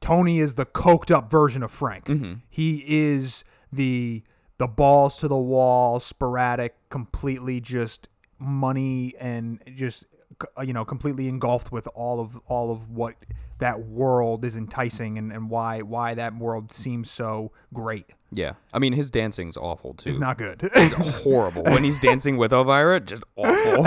Tony 0.00 0.38
is 0.38 0.54
the 0.56 0.66
coked 0.66 1.10
up 1.10 1.30
version 1.30 1.62
of 1.62 1.70
Frank. 1.70 2.06
Mm-hmm. 2.06 2.34
He 2.48 2.84
is 2.86 3.44
the 3.72 4.22
the 4.58 4.68
balls 4.68 5.18
to 5.18 5.28
the 5.28 5.38
wall, 5.38 5.98
sporadic, 5.98 6.76
completely 6.88 7.60
just 7.60 8.08
money 8.38 9.14
and 9.18 9.60
just 9.74 10.04
Uh, 10.56 10.62
you 10.62 10.72
know 10.72 10.84
completely 10.84 11.28
engulfed 11.28 11.72
with 11.72 11.88
all 11.94 12.20
of 12.20 12.38
all 12.46 12.70
of 12.70 12.90
what 12.90 13.14
that 13.58 13.80
world 13.86 14.44
is 14.44 14.56
enticing 14.56 15.16
and, 15.18 15.32
and 15.32 15.48
why 15.48 15.82
why 15.82 16.14
that 16.14 16.34
world 16.36 16.72
seems 16.72 17.10
so 17.10 17.52
great. 17.72 18.12
Yeah. 18.34 18.54
I 18.72 18.78
mean, 18.78 18.94
his 18.94 19.10
dancing's 19.10 19.56
awful 19.56 19.94
too. 19.94 20.08
It's 20.08 20.18
not 20.18 20.38
good. 20.38 20.68
It's 20.74 20.94
horrible 21.22 21.64
when 21.64 21.84
he's 21.84 22.00
dancing 22.00 22.38
with 22.38 22.52
Elvira. 22.52 22.98
Just 23.00 23.22
awful. 23.36 23.86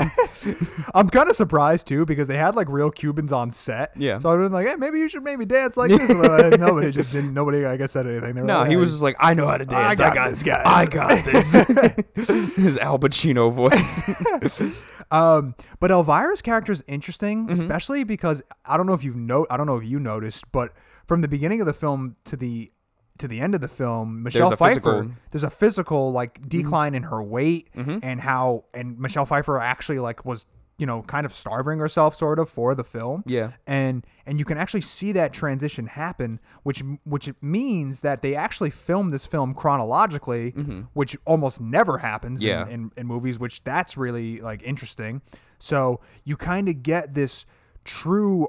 I'm 0.93 1.09
kind 1.09 1.29
of 1.29 1.35
surprised 1.35 1.87
too 1.87 2.05
because 2.05 2.27
they 2.27 2.37
had 2.37 2.55
like 2.55 2.69
real 2.69 2.91
Cubans 2.91 3.31
on 3.31 3.49
set. 3.49 3.91
Yeah. 3.97 4.19
So 4.19 4.29
I've 4.29 4.39
been 4.39 4.51
like, 4.51 4.67
hey, 4.67 4.75
maybe 4.75 4.99
you 4.99 5.09
should 5.09 5.23
maybe 5.23 5.45
dance 5.45 5.75
like 5.77 5.89
this. 5.89 6.09
And 6.09 6.59
nobody 6.59 6.91
just 6.91 7.11
didn't. 7.11 7.33
Nobody, 7.33 7.65
I 7.65 7.75
guess, 7.75 7.93
said 7.93 8.05
anything. 8.05 8.35
They 8.35 8.41
were 8.41 8.47
no, 8.47 8.59
like, 8.59 8.67
he 8.67 8.73
"Hey." 8.73 8.77
was 8.77 8.91
just 8.91 9.01
like, 9.01 9.15
I 9.19 9.33
know 9.33 9.47
how 9.47 9.57
to 9.57 9.65
dance. 9.65 9.99
I 9.99 10.13
got 10.13 10.29
this, 10.29 10.43
guy. 10.43 10.61
I 10.63 10.85
got 10.85 11.25
this. 11.25 11.53
his 12.55 12.77
Al 12.77 12.99
Pacino 12.99 13.51
voice. 13.51 14.81
Um, 15.11 15.55
but 15.79 15.91
Elvira's 15.91 16.41
character 16.41 16.71
is 16.71 16.83
interesting, 16.87 17.43
Mm-hmm. 17.43 17.53
especially 17.53 18.03
because 18.03 18.43
I 18.65 18.77
don't 18.77 18.87
know 18.87 18.93
if 18.93 19.03
you've 19.03 19.15
no, 19.15 19.45
I 19.49 19.57
don't 19.57 19.67
know 19.67 19.77
if 19.77 19.85
you 19.85 19.99
noticed, 19.99 20.51
but 20.51 20.71
from 21.05 21.21
the 21.21 21.27
beginning 21.27 21.61
of 21.61 21.67
the 21.67 21.73
film 21.73 22.15
to 22.25 22.35
the 22.35 22.71
to 23.19 23.27
the 23.29 23.39
end 23.39 23.55
of 23.55 23.61
the 23.61 23.67
film, 23.69 24.23
Michelle 24.23 24.51
a 24.51 24.57
Pfeiffer, 24.57 24.79
physical- 24.81 25.11
there's 25.31 25.43
a 25.43 25.49
physical 25.49 26.11
like 26.11 26.47
decline 26.49 26.91
Mm-hmm. 26.93 26.95
in 26.97 27.03
her 27.03 27.23
weight 27.23 27.69
and 27.75 28.19
how 28.19 28.65
and 28.73 28.99
Michelle 28.99 29.25
Pfeiffer 29.25 29.57
actually 29.59 29.99
like 29.99 30.25
was 30.25 30.45
you 30.77 30.85
know 30.85 31.01
kind 31.03 31.25
of 31.25 31.33
starving 31.33 31.79
herself 31.79 32.15
sort 32.15 32.37
of 32.39 32.49
for 32.49 32.75
the 32.75 32.83
film. 32.83 33.23
Yeah. 33.25 33.51
And 33.65 34.05
and 34.25 34.39
you 34.39 34.45
can 34.45 34.57
actually 34.57 34.81
see 34.81 35.11
that 35.13 35.31
transition 35.33 35.87
happen, 35.87 36.39
which 36.63 36.83
which 37.05 37.31
means 37.41 38.01
that 38.01 38.21
they 38.21 38.35
actually 38.35 38.71
filmed 38.71 39.13
this 39.13 39.25
film 39.25 39.53
chronologically, 39.53 40.51
which 40.93 41.15
almost 41.25 41.61
never 41.61 41.99
happens 41.99 42.41
in- 42.43 42.49
Mm-hmm. 42.49 42.71
In, 42.71 42.91
in 42.97 43.07
movies, 43.07 43.39
which 43.39 43.63
that's 43.63 43.97
really 43.97 44.39
like 44.41 44.61
interesting. 44.63 45.21
So 45.59 46.01
you 46.23 46.35
kind 46.37 46.67
of 46.69 46.83
get 46.83 47.13
this 47.13 47.45
true 47.85 48.47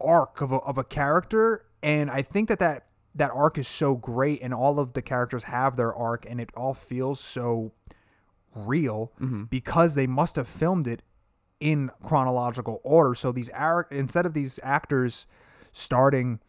arc 0.00 0.40
of 0.40 0.52
a, 0.52 0.56
of 0.56 0.76
a 0.78 0.84
character, 0.84 1.64
and 1.82 2.10
I 2.10 2.22
think 2.22 2.48
that 2.48 2.58
that 2.58 2.86
that 3.14 3.30
arc 3.34 3.56
is 3.58 3.68
so 3.68 3.94
great, 3.94 4.40
and 4.42 4.52
all 4.54 4.78
of 4.78 4.92
the 4.94 5.02
characters 5.02 5.44
have 5.44 5.76
their 5.76 5.94
arc, 5.94 6.26
and 6.28 6.40
it 6.40 6.50
all 6.56 6.74
feels 6.74 7.20
so 7.20 7.72
real 8.54 9.12
Mm-hmm. 9.20 9.44
because 9.44 9.94
they 9.94 10.06
must 10.06 10.36
have 10.36 10.48
filmed 10.48 10.86
it 10.86 11.02
in 11.62 11.90
chronological 12.02 12.80
order. 12.82 13.14
So 13.14 13.30
these 13.30 13.48
instead 13.90 14.26
of 14.26 14.34
these 14.34 14.58
actors 14.64 15.26
starting 15.70 16.40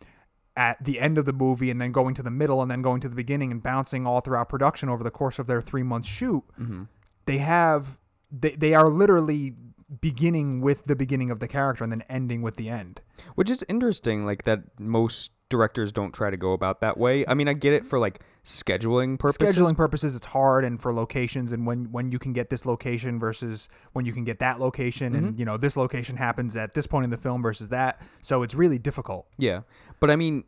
at 0.58 0.84
the 0.84 1.00
end 1.00 1.18
of 1.18 1.26
the 1.26 1.34
movie 1.34 1.70
and 1.70 1.80
then 1.80 1.92
going 1.92 2.16
to 2.16 2.24
the 2.24 2.32
middle 2.32 2.62
and 2.62 2.70
then 2.70 2.82
going 2.82 3.00
to 3.02 3.10
the 3.10 3.16
beginning 3.16 3.52
and 3.52 3.62
bouncing 3.62 4.06
all 4.06 4.22
throughout 4.22 4.50
production 4.50 4.90
over 4.90 5.04
the 5.04 5.12
course 5.12 5.40
of 5.40 5.48
their 5.48 5.62
three 5.62 5.84
month 5.84 6.06
shoot, 6.06 6.44
mm-hmm. 6.60 6.84
they 7.26 7.38
have 7.38 8.00
they, 8.32 8.52
they 8.52 8.74
are 8.74 8.90
literally 8.90 9.54
beginning 10.02 10.62
with 10.62 10.86
the 10.86 10.96
beginning 10.96 11.32
of 11.32 11.40
the 11.40 11.48
character 11.48 11.84
and 11.84 11.92
then 11.92 12.04
ending 12.10 12.42
with 12.42 12.56
the 12.56 12.70
end. 12.70 13.02
Which 13.36 13.50
is 13.50 13.64
interesting, 13.68 14.26
like 14.26 14.44
that 14.44 14.80
most 14.80 15.32
directors 15.50 15.92
don't 15.92 16.14
try 16.14 16.32
to 16.32 16.38
go 16.38 16.54
about 16.54 16.82
that 16.82 16.98
way. 16.98 17.26
I 17.28 17.36
mean, 17.36 17.48
I 17.48 17.54
get 17.54 17.74
it 17.74 17.86
for 17.86 18.00
like 18.00 18.22
scheduling 18.44 19.20
purposes. 19.20 19.56
Scheduling 19.56 19.78
purposes, 19.78 20.16
it's 20.16 20.26
hard, 20.26 20.66
and 20.66 20.82
for 20.82 20.94
locations, 20.94 21.52
and 21.52 21.66
when 21.68 21.92
when 21.92 22.12
you 22.12 22.20
can 22.20 22.34
get 22.34 22.50
this 22.50 22.66
location 22.66 23.20
versus 23.20 23.70
when 23.94 24.06
you 24.06 24.14
can 24.14 24.24
get 24.24 24.40
that 24.40 24.60
location, 24.60 25.16
and 25.16 25.28
mm-hmm. 25.28 25.40
you 25.40 25.46
know 25.46 25.58
this 25.58 25.78
location 25.78 26.18
happens 26.18 26.56
at 26.56 26.74
this 26.74 26.88
point 26.88 27.04
in 27.04 27.10
the 27.12 27.18
film 27.18 27.42
versus 27.42 27.70
that, 27.70 28.02
so 28.22 28.42
it's 28.42 28.56
really 28.56 28.80
difficult. 28.80 29.28
Yeah. 29.38 29.62
But 30.00 30.10
I 30.10 30.16
mean, 30.16 30.44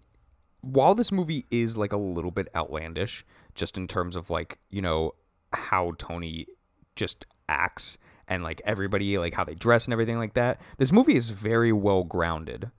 while 0.62 0.95
this 0.95 1.12
movie 1.12 1.45
is 1.51 1.77
like 1.77 1.93
a 1.93 1.97
little 1.97 2.31
bit 2.31 2.47
outlandish, 2.55 3.25
just 3.53 3.77
in 3.77 3.88
terms 3.88 4.15
of 4.15 4.29
like, 4.29 4.58
you 4.69 4.81
know, 4.81 5.13
how 5.53 5.93
Tony 5.97 6.47
just 6.95 7.25
acts 7.47 7.97
and 8.27 8.43
like 8.43 8.61
everybody, 8.65 9.17
like 9.17 9.33
how 9.33 9.43
they 9.43 9.55
dress 9.55 9.85
and 9.85 9.93
everything 9.93 10.17
like 10.17 10.33
that, 10.33 10.59
this 10.77 10.91
movie 10.91 11.15
is 11.15 11.29
very 11.29 11.71
well 11.71 12.03
grounded. 12.03 12.71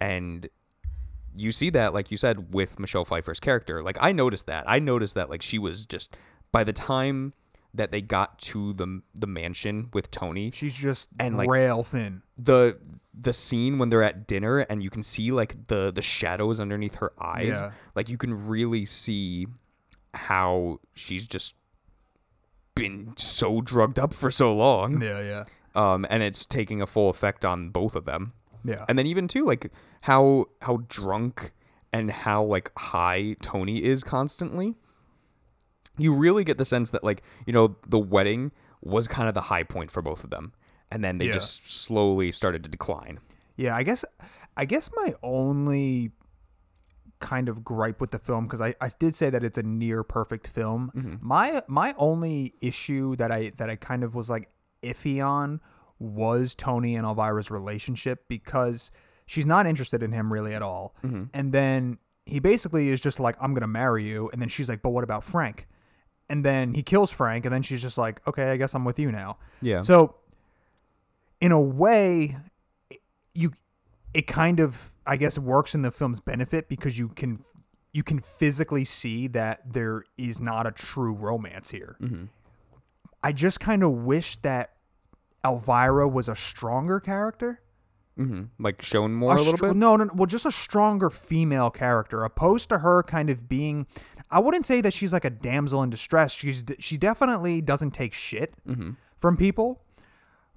And 0.00 0.48
you 1.34 1.52
see 1.52 1.70
that, 1.70 1.94
like 1.94 2.10
you 2.10 2.16
said, 2.16 2.52
with 2.52 2.78
Michelle 2.78 3.04
Pfeiffer's 3.04 3.40
character. 3.40 3.82
Like 3.82 3.96
I 4.00 4.12
noticed 4.12 4.46
that. 4.46 4.64
I 4.66 4.78
noticed 4.78 5.14
that 5.14 5.30
like 5.30 5.42
she 5.42 5.58
was 5.58 5.84
just 5.86 6.14
by 6.52 6.64
the 6.64 6.72
time 6.72 7.32
that 7.74 7.90
they 7.90 8.02
got 8.02 8.38
to 8.38 8.74
the 8.74 9.00
the 9.14 9.26
mansion 9.26 9.88
with 9.94 10.10
Tony, 10.10 10.50
She's 10.50 10.74
just 10.74 11.08
And, 11.18 11.38
like, 11.38 11.48
rail 11.48 11.82
thin. 11.82 12.20
the 12.36 12.78
the 13.18 13.32
scene 13.32 13.78
when 13.78 13.88
they're 13.88 14.02
at 14.02 14.26
dinner 14.26 14.58
and 14.58 14.82
you 14.82 14.90
can 14.90 15.02
see 15.02 15.32
like 15.32 15.68
the 15.68 15.90
the 15.90 16.02
shadows 16.02 16.60
underneath 16.60 16.96
her 16.96 17.12
eyes 17.18 17.46
Yeah. 17.48 17.70
like 17.94 18.08
you 18.10 18.18
can 18.18 18.46
really 18.46 18.84
see 18.84 19.46
how 20.14 20.80
she's 20.94 21.26
just 21.26 21.54
been 22.74 23.12
so 23.16 23.60
drugged 23.60 23.98
up 23.98 24.14
for 24.14 24.30
so 24.30 24.54
long. 24.54 25.00
Yeah, 25.02 25.20
yeah, 25.20 25.44
um 25.74 26.06
and 26.10 26.22
it's 26.22 26.44
taking 26.44 26.80
a 26.82 26.86
full 26.86 27.10
effect 27.10 27.44
on 27.44 27.70
both 27.70 27.94
of 27.94 28.04
them. 28.04 28.32
Yeah. 28.64 28.84
and 28.88 28.96
then 28.96 29.06
even 29.06 29.26
too 29.26 29.44
like 29.44 29.72
how 30.02 30.46
how 30.62 30.84
drunk 30.88 31.52
and 31.92 32.10
how 32.12 32.44
like 32.44 32.70
high 32.78 33.34
Tony 33.42 33.82
is 33.82 34.04
constantly 34.04 34.76
you 35.98 36.14
really 36.14 36.44
get 36.44 36.58
the 36.58 36.64
sense 36.64 36.90
that 36.90 37.02
like 37.02 37.22
you 37.46 37.52
know 37.52 37.76
the 37.88 37.98
wedding 37.98 38.52
was 38.80 39.08
kind 39.08 39.28
of 39.28 39.34
the 39.34 39.42
high 39.42 39.62
point 39.64 39.90
for 39.90 40.00
both 40.02 40.24
of 40.24 40.30
them. 40.30 40.52
And 40.90 41.02
then 41.02 41.18
they 41.18 41.26
Yeah. 41.26 41.32
just 41.32 41.70
slowly 41.70 42.32
started 42.32 42.62
to 42.64 42.68
decline. 42.68 43.18
Yeah, 43.56 43.74
I 43.76 43.82
guess 43.82 44.04
I 44.56 44.64
guess 44.64 44.90
my 44.94 45.12
only 45.22 46.12
kind 47.22 47.48
of 47.48 47.64
gripe 47.64 48.00
with 48.00 48.10
the 48.10 48.18
film 48.18 48.44
because 48.44 48.60
I, 48.60 48.74
I 48.80 48.90
did 48.98 49.14
say 49.14 49.30
that 49.30 49.42
it's 49.42 49.56
a 49.56 49.62
near 49.62 50.02
perfect 50.02 50.46
film. 50.46 50.90
Mm-hmm. 50.94 51.26
My 51.26 51.62
my 51.68 51.94
only 51.96 52.52
issue 52.60 53.16
that 53.16 53.30
I 53.32 53.52
that 53.56 53.70
I 53.70 53.76
kind 53.76 54.04
of 54.04 54.14
was 54.14 54.28
like 54.28 54.50
iffy 54.82 55.24
on 55.24 55.60
was 55.98 56.54
Tony 56.54 56.96
and 56.96 57.06
Elvira's 57.06 57.50
relationship 57.50 58.24
because 58.28 58.90
she's 59.24 59.46
not 59.46 59.66
interested 59.66 60.02
in 60.02 60.12
him 60.12 60.30
really 60.32 60.52
at 60.52 60.62
all. 60.62 60.96
Mm-hmm. 61.04 61.24
And 61.32 61.52
then 61.52 61.98
he 62.26 62.40
basically 62.40 62.88
is 62.88 63.00
just 63.00 63.20
like, 63.20 63.36
I'm 63.40 63.54
gonna 63.54 63.68
marry 63.68 64.04
you, 64.04 64.28
and 64.32 64.42
then 64.42 64.48
she's 64.48 64.68
like, 64.68 64.82
But 64.82 64.90
what 64.90 65.04
about 65.04 65.24
Frank? 65.24 65.68
And 66.28 66.44
then 66.44 66.74
he 66.74 66.82
kills 66.82 67.10
Frank, 67.10 67.44
and 67.46 67.54
then 67.54 67.62
she's 67.62 67.80
just 67.80 67.96
like, 67.96 68.20
Okay, 68.26 68.50
I 68.50 68.56
guess 68.56 68.74
I'm 68.74 68.84
with 68.84 68.98
you 68.98 69.12
now. 69.12 69.38
Yeah. 69.62 69.82
So 69.82 70.16
in 71.40 71.52
a 71.52 71.60
way, 71.60 72.36
you 73.32 73.52
it 74.14 74.26
kind 74.26 74.60
of 74.60 74.92
I 75.06 75.16
guess 75.16 75.38
works 75.38 75.74
in 75.74 75.82
the 75.82 75.90
film's 75.90 76.20
benefit 76.20 76.68
because 76.68 76.98
you 76.98 77.08
can 77.08 77.44
you 77.92 78.02
can 78.02 78.20
physically 78.20 78.84
see 78.84 79.26
that 79.28 79.72
there 79.72 80.04
is 80.16 80.40
not 80.40 80.66
a 80.66 80.70
true 80.70 81.12
romance 81.12 81.70
here. 81.70 81.96
I 83.22 83.32
just 83.32 83.60
kind 83.60 83.82
of 83.82 83.92
wish 83.92 84.36
that 84.36 84.72
Elvira 85.44 86.08
was 86.08 86.28
a 86.28 86.36
stronger 86.36 87.00
character. 87.00 87.60
hmm 88.16 88.44
Like 88.58 88.80
shown 88.82 89.12
more 89.14 89.34
a, 89.34 89.36
little 89.38 89.56
str- 89.56 89.66
bit. 89.68 89.76
No, 89.76 89.96
no, 89.96 90.04
no, 90.04 90.12
well, 90.14 90.26
just 90.26 90.46
a 90.46 90.52
stronger 90.52 91.10
female 91.10 91.70
character, 91.70 92.24
opposed 92.24 92.68
to 92.70 92.78
her 92.78 93.02
kind 93.02 93.28
of 93.30 93.48
being. 93.48 93.86
I 94.30 94.38
wouldn't 94.38 94.64
say 94.66 94.80
that 94.80 94.94
she's 94.94 95.12
like 95.12 95.24
a 95.26 95.30
damsel 95.30 95.82
in 95.82 95.90
distress. 95.90 96.32
She's 96.34 96.64
she 96.78 96.96
definitely 96.96 97.60
doesn't 97.60 97.90
take 97.92 98.12
shit 98.14 98.54
from 99.16 99.36
people, 99.36 99.82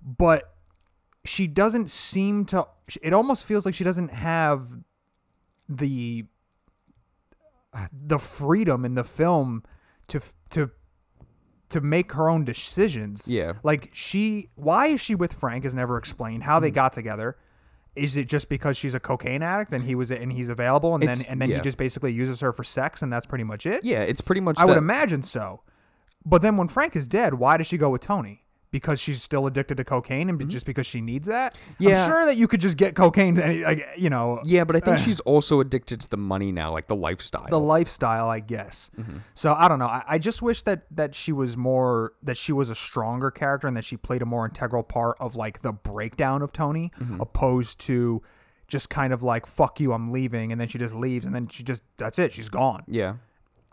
but 0.02 0.55
she 1.26 1.48
doesn't 1.48 1.90
seem 1.90 2.46
to. 2.46 2.68
It 3.02 3.14
almost 3.14 3.44
feels 3.46 3.66
like 3.66 3.74
she 3.76 3.84
doesn't 3.84 4.10
have 4.12 4.68
the 5.68 6.26
the 7.92 8.20
freedom 8.20 8.86
in 8.86 8.96
the 8.96 9.04
film 9.04 9.64
to 10.08 10.22
to 10.52 10.72
to 11.70 11.82
make 11.82 12.14
her 12.14 12.30
own 12.30 12.46
decisions. 12.46 13.28
Yeah. 13.28 13.54
Like 13.64 13.90
she 13.94 14.50
why 14.56 14.88
is 14.88 15.02
she 15.02 15.16
with 15.16 15.34
Frank 15.34 15.66
is 15.66 15.74
never 15.74 15.98
explained. 15.98 16.44
How 16.44 16.60
Hmm. 16.60 16.64
they 16.64 16.72
got 16.72 16.94
together. 16.94 17.38
Is 17.96 18.18
it 18.18 18.28
just 18.28 18.50
because 18.50 18.76
she's 18.76 18.94
a 18.94 19.00
cocaine 19.00 19.42
addict 19.42 19.72
and 19.72 19.84
he 19.86 19.96
was 19.96 20.12
and 20.12 20.32
he's 20.32 20.50
available 20.50 20.94
and 20.96 21.04
then 21.04 21.18
and 21.30 21.42
then 21.42 21.50
he 21.50 21.60
just 21.62 21.78
basically 21.78 22.12
uses 22.14 22.42
her 22.42 22.52
for 22.52 22.64
sex 22.64 23.02
and 23.02 23.12
that's 23.12 23.26
pretty 23.26 23.46
much 23.46 23.66
it? 23.66 23.84
Yeah, 23.86 24.02
it's 24.04 24.22
pretty 24.22 24.42
much. 24.42 24.58
I 24.60 24.66
would 24.66 24.78
imagine 24.78 25.22
so. 25.22 25.62
But 26.26 26.42
then 26.42 26.58
when 26.58 26.68
Frank 26.68 26.96
is 26.96 27.08
dead, 27.08 27.36
why 27.36 27.56
does 27.58 27.68
she 27.68 27.78
go 27.78 27.90
with 27.90 28.02
Tony? 28.02 28.45
Because 28.76 29.00
she's 29.00 29.22
still 29.24 29.48
addicted 29.48 29.78
to 29.78 29.86
cocaine 29.86 30.28
and 30.30 30.50
just 30.50 30.66
because 30.66 30.86
she 30.86 31.00
needs 31.00 31.28
that? 31.30 31.54
Mm-hmm. 31.54 31.84
Yeah. 31.84 32.04
I'm 32.04 32.12
sure 32.12 32.26
that 32.26 32.36
you 32.36 32.46
could 32.48 32.60
just 32.60 32.76
get 32.76 32.94
cocaine, 32.94 33.40
any- 33.40 33.64
like, 33.64 33.82
you 33.98 34.10
know, 34.10 34.42
Yeah, 34.44 34.66
but 34.66 34.76
I 34.76 34.82
think 34.82 34.98
she's 35.08 35.22
also 35.22 35.62
addicted 35.62 36.02
to 36.02 36.10
the 36.10 36.18
money 36.18 36.52
now, 36.52 36.74
like 36.74 36.88
the 36.88 36.96
lifestyle. 36.96 37.48
the 37.50 37.60
lifestyle, 37.60 38.28
I 38.30 38.42
guess. 38.42 38.92
Mm-hmm. 39.00 39.18
So 39.34 39.54
I 39.54 39.70
don't 39.70 39.80
know. 39.80 39.88
I, 39.88 40.04
I 40.06 40.18
just 40.18 40.42
wish 40.42 40.64
that 40.64 40.84
that 40.92 41.16
she 41.16 41.32
was 41.32 41.56
more 41.56 42.12
that 42.22 42.36
she 42.36 42.52
was 42.52 42.70
a 42.70 42.76
stronger 42.76 43.32
character 43.32 43.66
and 43.68 43.78
that 43.78 43.86
she 43.86 43.96
played 43.96 44.22
a 44.22 44.26
more 44.26 44.46
integral 44.46 44.84
part 44.84 45.16
of 45.22 45.36
like 45.38 45.62
the 45.62 45.72
breakdown 45.72 46.42
of 46.42 46.52
Tony, 46.52 46.92
Mm-hmm. 47.00 47.22
opposed 47.22 47.80
to 47.88 48.22
just 48.68 48.90
kind 48.90 49.14
of 49.14 49.24
like 49.24 49.46
fuck 49.46 49.80
you, 49.80 49.94
I'm 49.94 50.12
leaving, 50.12 50.52
and 50.52 50.60
then 50.60 50.68
she 50.68 50.78
just 50.80 50.96
leaves, 50.96 51.26
and 51.26 51.34
then 51.34 51.48
she 51.48 51.64
just 51.64 51.84
that's 51.98 52.20
it, 52.20 52.34
she's 52.34 52.50
gone. 52.50 52.84
yeah. 52.88 53.14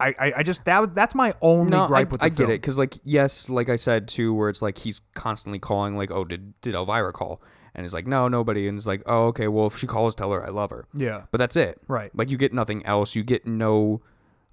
I 0.01 0.15
I, 0.19 0.33
I 0.39 0.43
just 0.43 0.65
that 0.65 0.81
was 0.81 0.93
that's 0.93 1.15
my 1.15 1.33
only 1.41 1.71
No, 1.71 1.85
I, 1.85 1.87
gripe 1.87 2.11
with 2.13 2.21
the 2.21 2.27
I 2.27 2.29
get 2.31 2.45
it 2.51 2.61
because, 2.61 2.79
like, 2.79 2.99
yes, 3.05 3.49
like 3.49 3.69
I 3.69 3.77
said 3.77 4.09
too, 4.09 4.35
where 4.35 4.49
it's 4.49 4.63
like 4.63 4.79
he's 4.79 5.01
constantly 5.15 5.59
calling, 5.59 5.97
like, 5.97 6.11
oh, 6.11 6.25
did 6.25 6.61
did 6.61 6.75
Elvira 6.75 7.13
call? 7.13 7.41
And 7.75 7.85
he's 7.87 7.95
like, 7.95 8.07
no, 8.07 8.29
nobody. 8.29 8.69
And 8.69 8.77
it's 8.77 8.87
like, 8.87 9.03
oh, 9.07 9.29
okay, 9.29 9.49
well, 9.49 9.67
if 9.67 9.79
she 9.79 9.87
calls, 9.87 10.15
tell 10.15 10.31
her 10.33 10.45
I 10.47 10.51
love 10.51 10.69
her. 10.71 10.87
Yeah. 10.93 11.25
But 11.31 11.39
that's 11.39 11.57
it. 11.57 11.81
Right. 11.89 12.11
Like 12.15 12.29
you 12.29 12.37
get 12.37 12.53
nothing 12.53 12.85
else. 12.85 13.15
You 13.17 13.23
get 13.25 13.47
no 13.47 14.03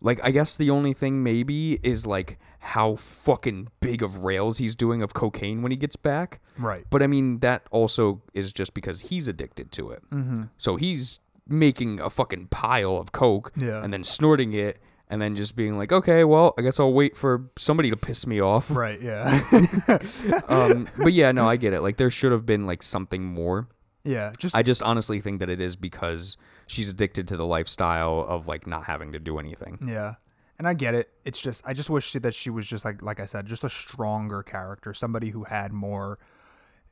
Like 0.01 0.19
I 0.23 0.31
guess 0.31 0.55
the 0.55 0.69
only 0.69 0.93
thing 0.93 1.21
maybe 1.21 1.79
is 1.83 2.05
like 2.05 2.39
how 2.59 2.95
fucking 2.95 3.67
big 3.81 4.01
of 4.01 4.19
rails 4.19 4.57
he's 4.59 4.73
doing 4.75 5.01
of 5.01 5.13
cocaine 5.13 5.61
when 5.61 5.71
he 5.71 5.77
gets 5.77 5.97
back. 5.97 6.39
Right. 6.57 6.85
But 6.89 7.03
I 7.03 7.07
mean 7.07 7.39
that 7.39 7.63
also 7.71 8.21
is 8.33 8.53
just 8.53 8.73
because 8.73 9.01
he's 9.01 9.27
addicted 9.27 9.71
to 9.73 9.91
it. 9.91 10.01
Mm-hmm. 10.11 10.43
So 10.57 10.77
he's 10.77 11.19
making 11.45 11.99
a 11.99 12.09
fucking 12.09 12.47
pile 12.47 12.95
of 12.95 13.11
coke 13.11 13.51
Yeah. 13.57 13.83
and 13.83 13.91
then 13.91 14.03
snorting 14.05 14.53
it 14.53 14.77
and 15.09 15.21
then 15.21 15.35
just 15.35 15.55
being 15.55 15.77
like, 15.77 15.91
okay, 15.91 16.23
well, 16.23 16.53
I 16.57 16.61
guess 16.61 16.79
I'll 16.79 16.93
wait 16.93 17.17
for 17.17 17.49
somebody 17.57 17.89
to 17.89 17.97
piss 17.97 18.27
me 18.27 18.39
off. 18.41 18.69
Right. 18.79 19.01
Yeah. 19.01 19.41
um, 20.47 20.87
but 20.97 21.13
yeah, 21.13 21.31
no, 21.31 21.47
I 21.49 21.55
get 21.55 21.73
it. 21.73 21.81
Like 21.81 21.97
there 21.97 22.11
should 22.11 22.31
have 22.31 22.45
been 22.45 22.65
like 22.65 22.83
something 22.83 23.23
more. 23.23 23.67
yeah. 24.03 24.31
Just 24.37 24.55
I 24.55 24.63
just 24.63 24.81
honestly 24.83 25.19
think 25.19 25.39
that 25.39 25.49
it 25.49 25.59
is 25.59 25.75
because 25.75 26.37
she's 26.67 26.89
addicted 26.89 27.27
to 27.29 27.37
the 27.37 27.45
lifestyle 27.45 28.19
of 28.27 28.47
like 28.47 28.67
not 28.67 28.85
having 28.85 29.11
to 29.13 29.19
do 29.19 29.39
anything. 29.39 29.79
Yeah. 29.85 30.15
And 30.57 30.67
I 30.67 30.73
get 30.73 30.93
it. 30.93 31.09
It's 31.25 31.39
just 31.41 31.63
I 31.65 31.73
just 31.73 31.89
wish 31.89 32.13
that 32.13 32.33
she 32.33 32.49
was 32.49 32.67
just 32.67 32.85
like 32.85 33.01
like 33.01 33.19
I 33.19 33.25
said, 33.25 33.45
just 33.47 33.63
a 33.63 33.69
stronger 33.69 34.43
character, 34.43 34.93
somebody 34.93 35.29
who 35.29 35.45
had 35.45 35.73
more 35.73 36.19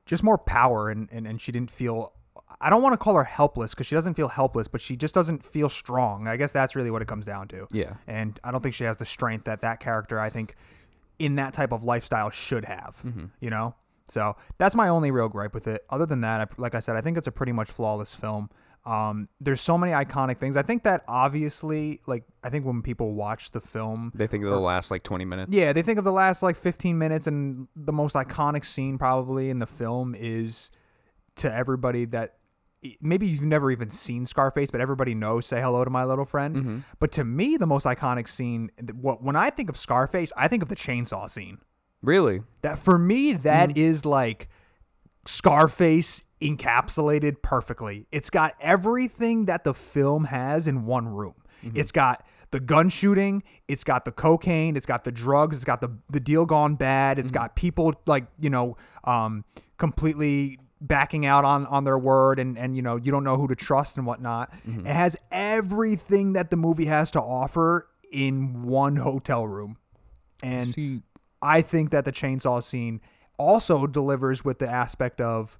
just 0.05 0.23
more 0.23 0.37
power 0.37 0.89
and 0.89 1.07
and, 1.11 1.27
and 1.27 1.39
she 1.39 1.51
didn't 1.51 1.71
feel 1.71 2.13
I 2.61 2.69
don't 2.69 2.81
want 2.81 2.93
to 2.93 2.97
call 2.97 3.15
her 3.15 3.23
helpless 3.23 3.71
because 3.73 3.87
she 3.87 3.95
doesn't 3.95 4.15
feel 4.15 4.29
helpless, 4.29 4.67
but 4.67 4.81
she 4.81 4.95
just 4.95 5.13
doesn't 5.13 5.43
feel 5.43 5.69
strong. 5.69 6.27
I 6.27 6.37
guess 6.37 6.51
that's 6.51 6.75
really 6.75 6.89
what 6.91 7.01
it 7.01 7.07
comes 7.07 7.25
down 7.25 7.47
to. 7.49 7.67
Yeah. 7.71 7.95
And 8.07 8.39
I 8.43 8.51
don't 8.51 8.61
think 8.61 8.73
she 8.75 8.83
has 8.85 8.97
the 8.97 9.05
strength 9.05 9.45
that 9.45 9.61
that 9.61 9.79
character 9.79 10.19
I 10.19 10.29
think 10.29 10.55
in 11.19 11.35
that 11.35 11.53
type 11.53 11.71
of 11.71 11.83
lifestyle 11.83 12.29
should 12.29 12.65
have. 12.65 13.03
You 13.39 13.49
know? 13.49 13.75
So 14.09 14.37
that's 14.57 14.75
my 14.75 14.87
only 14.87 15.11
real 15.11 15.27
gripe 15.29 15.53
with 15.53 15.67
it. 15.67 15.83
Other 15.89 16.05
than 16.05 16.21
that, 16.21 16.39
I, 16.41 16.47
like 16.57 16.73
I 16.73 16.79
said, 16.79 16.95
I 16.95 17.01
think 17.01 17.17
it's 17.17 17.27
a 17.27 17.31
pretty 17.31 17.51
much 17.51 17.69
flawless 17.69 18.15
film. 18.15 18.49
Um, 18.85 19.27
there's 19.41 19.59
so 19.59 19.77
many 19.77 19.91
iconic 19.91 20.37
things. 20.37 20.55
I 20.55 20.61
think 20.61 20.83
that 20.83 21.03
obviously, 21.09 21.99
like, 22.07 22.23
I 22.41 22.49
think 22.49 22.65
when 22.65 22.81
people 22.81 23.13
watch 23.13 23.51
the 23.51 23.59
film, 23.59 24.13
They 24.15 24.27
think 24.27 24.45
of 24.45 24.49
the 24.49 24.59
last 24.59 24.91
like 24.91 25.03
20 25.03 25.25
minutes. 25.25 25.53
yeah, 25.53 25.73
they 25.73 25.81
think 25.81 25.99
of 25.99 26.05
the 26.05 26.11
last 26.13 26.41
like 26.41 26.55
15 26.55 26.97
minutes, 26.97 27.27
and 27.27 27.67
the 27.75 27.91
most 27.91 28.15
iconic 28.15 28.63
scene 28.63 28.97
probably 28.97 29.49
in 29.49 29.59
the 29.59 29.67
film 29.67 30.15
is 30.17 30.71
to 31.37 31.53
everybody 31.53 32.05
that 32.05 32.35
maybe 33.01 33.27
you've 33.27 33.43
never 33.43 33.71
even 33.71 33.89
seen 33.89 34.25
Scarface, 34.25 34.71
but 34.71 34.81
everybody 34.81 35.15
knows 35.15 35.45
"Say 35.45 35.61
Hello 35.61 35.83
to 35.83 35.89
My 35.89 36.05
Little 36.05 36.25
Friend." 36.25 36.55
Mm-hmm. 36.55 36.77
But 36.99 37.11
to 37.13 37.23
me, 37.23 37.57
the 37.57 37.67
most 37.67 37.85
iconic 37.85 38.27
scene, 38.27 38.69
what 38.93 39.23
when 39.23 39.35
I 39.35 39.49
think 39.49 39.69
of 39.69 39.77
Scarface, 39.77 40.31
I 40.37 40.47
think 40.47 40.63
of 40.63 40.69
the 40.69 40.75
chainsaw 40.75 41.29
scene. 41.29 41.59
Really? 42.01 42.41
That 42.61 42.79
for 42.79 42.97
me, 42.97 43.33
that 43.33 43.69
mm. 43.69 43.77
is 43.77 44.05
like 44.05 44.49
Scarface 45.25 46.23
encapsulated 46.41 47.41
perfectly. 47.41 48.07
It's 48.11 48.29
got 48.29 48.53
everything 48.61 49.45
that 49.45 49.63
the 49.63 49.73
film 49.73 50.25
has 50.25 50.67
in 50.67 50.85
one 50.85 51.07
room. 51.07 51.33
Mm-hmm. 51.65 51.79
It's 51.79 51.91
got 51.91 52.23
the 52.51 52.59
gun 52.59 52.89
shooting, 52.89 53.43
it's 53.67 53.83
got 53.83 54.05
the 54.05 54.11
cocaine, 54.11 54.77
it's 54.77 54.85
got 54.85 55.03
the 55.03 55.11
drugs, 55.11 55.57
it's 55.57 55.65
got 55.65 55.81
the 55.81 55.97
the 56.09 56.19
deal 56.19 56.45
gone 56.45 56.75
bad, 56.75 57.19
It's 57.19 57.31
mm-hmm. 57.31 57.41
got 57.41 57.55
people 57.55 57.99
like, 58.05 58.27
you 58.39 58.49
know, 58.49 58.77
um 59.03 59.43
completely 59.77 60.59
backing 60.79 61.25
out 61.25 61.43
on 61.43 61.65
on 61.67 61.83
their 61.83 61.97
word 61.97 62.39
and 62.39 62.57
and 62.57 62.75
you 62.75 62.81
know, 62.81 62.95
you 62.95 63.11
don't 63.11 63.23
know 63.23 63.37
who 63.37 63.47
to 63.47 63.55
trust 63.55 63.97
and 63.97 64.05
whatnot. 64.05 64.53
It 64.65 64.93
has 64.93 65.17
everything 65.31 66.33
that 66.33 66.49
the 66.49 66.57
movie 66.57 66.85
has 66.85 67.11
to 67.11 67.21
offer 67.21 67.87
in 68.11 68.63
one 68.63 68.97
hotel 68.97 69.47
room. 69.47 69.77
And 70.43 70.67
See, 70.67 71.01
I 71.41 71.61
think 71.61 71.91
that 71.91 72.05
the 72.05 72.11
chainsaw 72.11 72.63
scene 72.63 73.01
also 73.37 73.87
delivers 73.87 74.43
with 74.43 74.59
the 74.59 74.67
aspect 74.67 75.21
of 75.21 75.59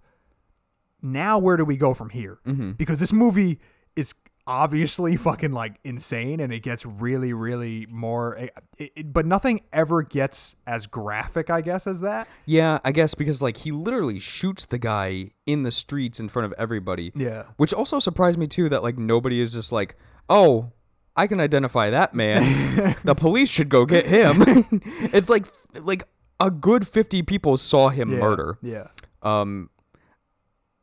now 1.02 1.38
where 1.38 1.58
do 1.58 1.66
we 1.66 1.78
go 1.78 1.94
from 1.94 2.10
here? 2.10 2.40
Mm-hmm. 2.46 2.72
Because 2.72 3.00
this 3.00 3.14
movie 3.14 3.60
is 3.96 4.14
obviously 4.48 5.16
fucking 5.28 5.52
like 5.52 5.80
insane 5.84 6.40
and 6.40 6.52
it 6.52 6.64
gets 6.64 6.86
really 6.86 7.34
really 7.34 7.86
more 7.90 8.36
it, 8.36 8.52
it, 8.96 9.14
but 9.14 9.26
nothing 9.26 9.62
ever 9.72 10.02
gets 10.02 10.56
as 10.66 10.88
graphic 10.88 11.50
i 11.50 11.62
guess 11.62 11.86
as 11.86 12.00
that 12.00 12.28
yeah, 12.48 12.80
I 12.86 12.94
guess 12.94 13.14
because 13.14 13.42
like 13.42 13.58
he 13.58 13.72
literally 13.72 14.20
shoots 14.20 14.66
the 14.66 14.78
guy 14.80 15.32
in 15.46 15.64
the 15.64 15.72
streets 15.72 16.20
in 16.20 16.30
front 16.30 16.46
of 16.46 16.54
everybody. 16.58 17.12
Yeah. 17.14 17.44
Which 17.58 17.74
also 17.74 18.00
surprised 18.00 18.40
me 18.40 18.48
too 18.48 18.70
that 18.70 18.84
like 18.84 18.98
nobody 18.98 19.42
is 19.42 19.52
just 19.52 19.74
like, 19.74 19.98
"Oh, 20.30 20.72
I 21.16 21.28
can 21.28 21.42
identify 21.42 21.90
that 21.90 22.14
man. 22.14 22.96
the 23.04 23.16
police 23.16 23.50
should 23.50 23.68
go 23.68 23.86
get 23.86 24.06
him." 24.06 24.44
it's 25.14 25.30
like 25.30 25.46
like 25.76 26.08
a 26.40 26.50
good 26.50 26.88
50 26.88 27.22
people 27.24 27.58
saw 27.58 27.90
him 27.90 28.14
yeah. 28.14 28.20
murder. 28.20 28.58
yeah 28.62 28.88
Um, 29.22 29.70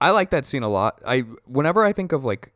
I 0.01 0.11
like 0.11 0.31
that 0.31 0.45
scene 0.45 0.63
a 0.63 0.69
lot. 0.69 1.01
I 1.07 1.21
whenever 1.47 1.83
I 1.83 1.95
think 1.95 2.13
of 2.13 2.25
like 2.27 2.53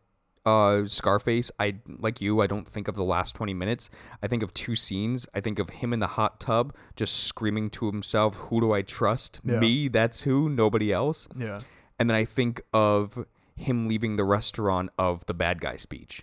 uh 0.49 0.87
Scarface, 0.87 1.51
I 1.59 1.69
like 2.07 2.21
you. 2.21 2.41
I 2.45 2.47
don't 2.53 2.67
think 2.75 2.89
of 2.89 2.95
the 2.95 3.05
last 3.15 3.35
twenty 3.35 3.55
minutes. 3.55 3.91
I 4.23 4.27
think 4.31 4.43
of 4.43 4.51
two 4.55 4.77
scenes. 4.85 5.27
I 5.35 5.41
think 5.41 5.59
of 5.59 5.69
him 5.81 5.93
in 5.93 6.01
the 6.01 6.13
hot 6.19 6.41
tub, 6.41 6.75
just 6.97 7.15
screaming 7.31 7.71
to 7.71 7.87
himself, 7.87 8.35
"Who 8.47 8.61
do 8.61 8.73
I 8.73 8.83
trust? 8.83 9.41
Yeah. 9.45 9.61
Me? 9.61 9.89
That's 9.89 10.23
who. 10.23 10.49
Nobody 10.49 10.93
else." 10.93 11.29
yeah 11.47 11.59
And 11.99 12.09
then 12.09 12.17
I 12.17 12.25
think 12.25 12.55
of 12.73 13.25
him 13.57 13.89
leaving 13.89 14.17
the 14.17 14.25
restaurant 14.25 14.91
of 14.99 15.27
the 15.27 15.35
bad 15.35 15.61
guy 15.61 15.77
speech. 15.77 16.15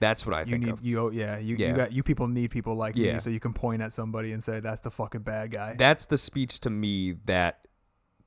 That's 0.00 0.24
what 0.24 0.34
I 0.34 0.42
you 0.42 0.52
think 0.52 0.64
need 0.64 0.72
of. 0.74 0.80
you 0.84 1.10
yeah 1.10 1.38
you, 1.38 1.56
Yeah. 1.58 1.68
you 1.70 1.74
got 1.82 1.92
you 1.92 2.02
people 2.04 2.28
need 2.28 2.50
people 2.52 2.74
like 2.84 2.94
Yeah. 2.96 3.14
me 3.14 3.20
so 3.20 3.30
you 3.30 3.40
can 3.40 3.52
point 3.52 3.82
at 3.82 3.92
somebody 3.92 4.32
and 4.32 4.42
say 4.48 4.60
that's 4.60 4.80
the 4.82 4.92
fucking 4.92 5.22
bad 5.22 5.50
guy 5.50 5.74
That's 5.76 6.04
the 6.04 6.16
speech 6.18 6.60
to 6.60 6.70
me 6.70 6.92
that 7.26 7.66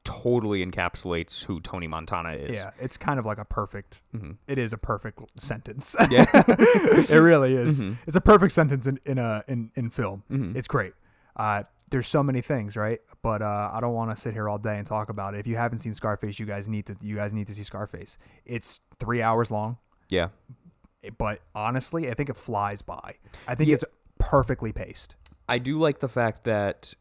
totally 0.03 0.65
encapsulates 0.65 1.43
who 1.45 1.59
Tony 1.61 1.87
Montana 1.87 2.31
is. 2.33 2.51
yeah 2.57 2.71
it's 2.79 2.97
kind 2.97 3.19
of 3.19 3.25
like 3.25 3.37
a 3.37 3.45
perfect 3.45 4.01
it 4.47 4.57
is 4.57 4.73
a 4.73 4.77
perfect 4.77 5.19
sentence 5.39 5.95
Mm-hmm. 5.99 6.11
Yeah. 6.13 6.25
Mm-hmm. 6.25 7.13
it 7.13 7.17
really 7.19 7.53
is. 7.53 7.81
It's 8.07 8.15
a 8.17 8.21
perfect 8.21 8.53
sentence 8.53 8.87
in 8.87 8.99
in 9.05 9.17
a 9.17 9.43
in 9.47 9.71
in 9.75 9.89
film. 9.89 10.23
It's 10.55 10.67
great. 10.67 10.93
Uh, 11.35 11.63
there's 11.91 12.07
so 12.07 12.23
many 12.23 12.41
things, 12.41 12.75
right? 12.75 12.99
But 13.21 13.41
uh, 13.41 13.69
I 13.73 13.79
don't 13.81 13.93
want 13.93 14.11
to 14.11 14.17
sit 14.17 14.33
here 14.33 14.47
all 14.49 14.57
day 14.57 14.77
and 14.77 14.87
talk 14.87 15.09
about 15.09 15.33
it. 15.35 15.39
If 15.39 15.47
you 15.47 15.57
haven't 15.57 15.79
seen 15.79 15.93
Scarface, 15.93 16.39
you 16.39 16.45
guys 16.45 16.67
need 16.67 16.85
to 16.87 16.95
you 17.01 17.15
guys 17.15 17.33
need 17.33 17.47
to 17.47 17.53
see 17.53 17.63
Scarface. 17.63 18.17
It's 18.45 18.79
three 18.99 19.21
hours 19.21 19.51
long, 19.51 19.77
yeah. 20.09 20.29
but 21.17 21.41
honestly, 21.53 22.09
I 22.09 22.13
think 22.13 22.29
it 22.29 22.37
flies 22.37 22.81
by. 22.81 23.15
I 23.47 23.55
think 23.55 23.69
it's 23.69 23.85
perfectly 24.19 24.71
paced. 24.71 25.15
I 25.49 25.57
do 25.57 25.77
like 25.77 25.99
the 25.99 26.09
fact 26.09 26.43
that 26.45 26.93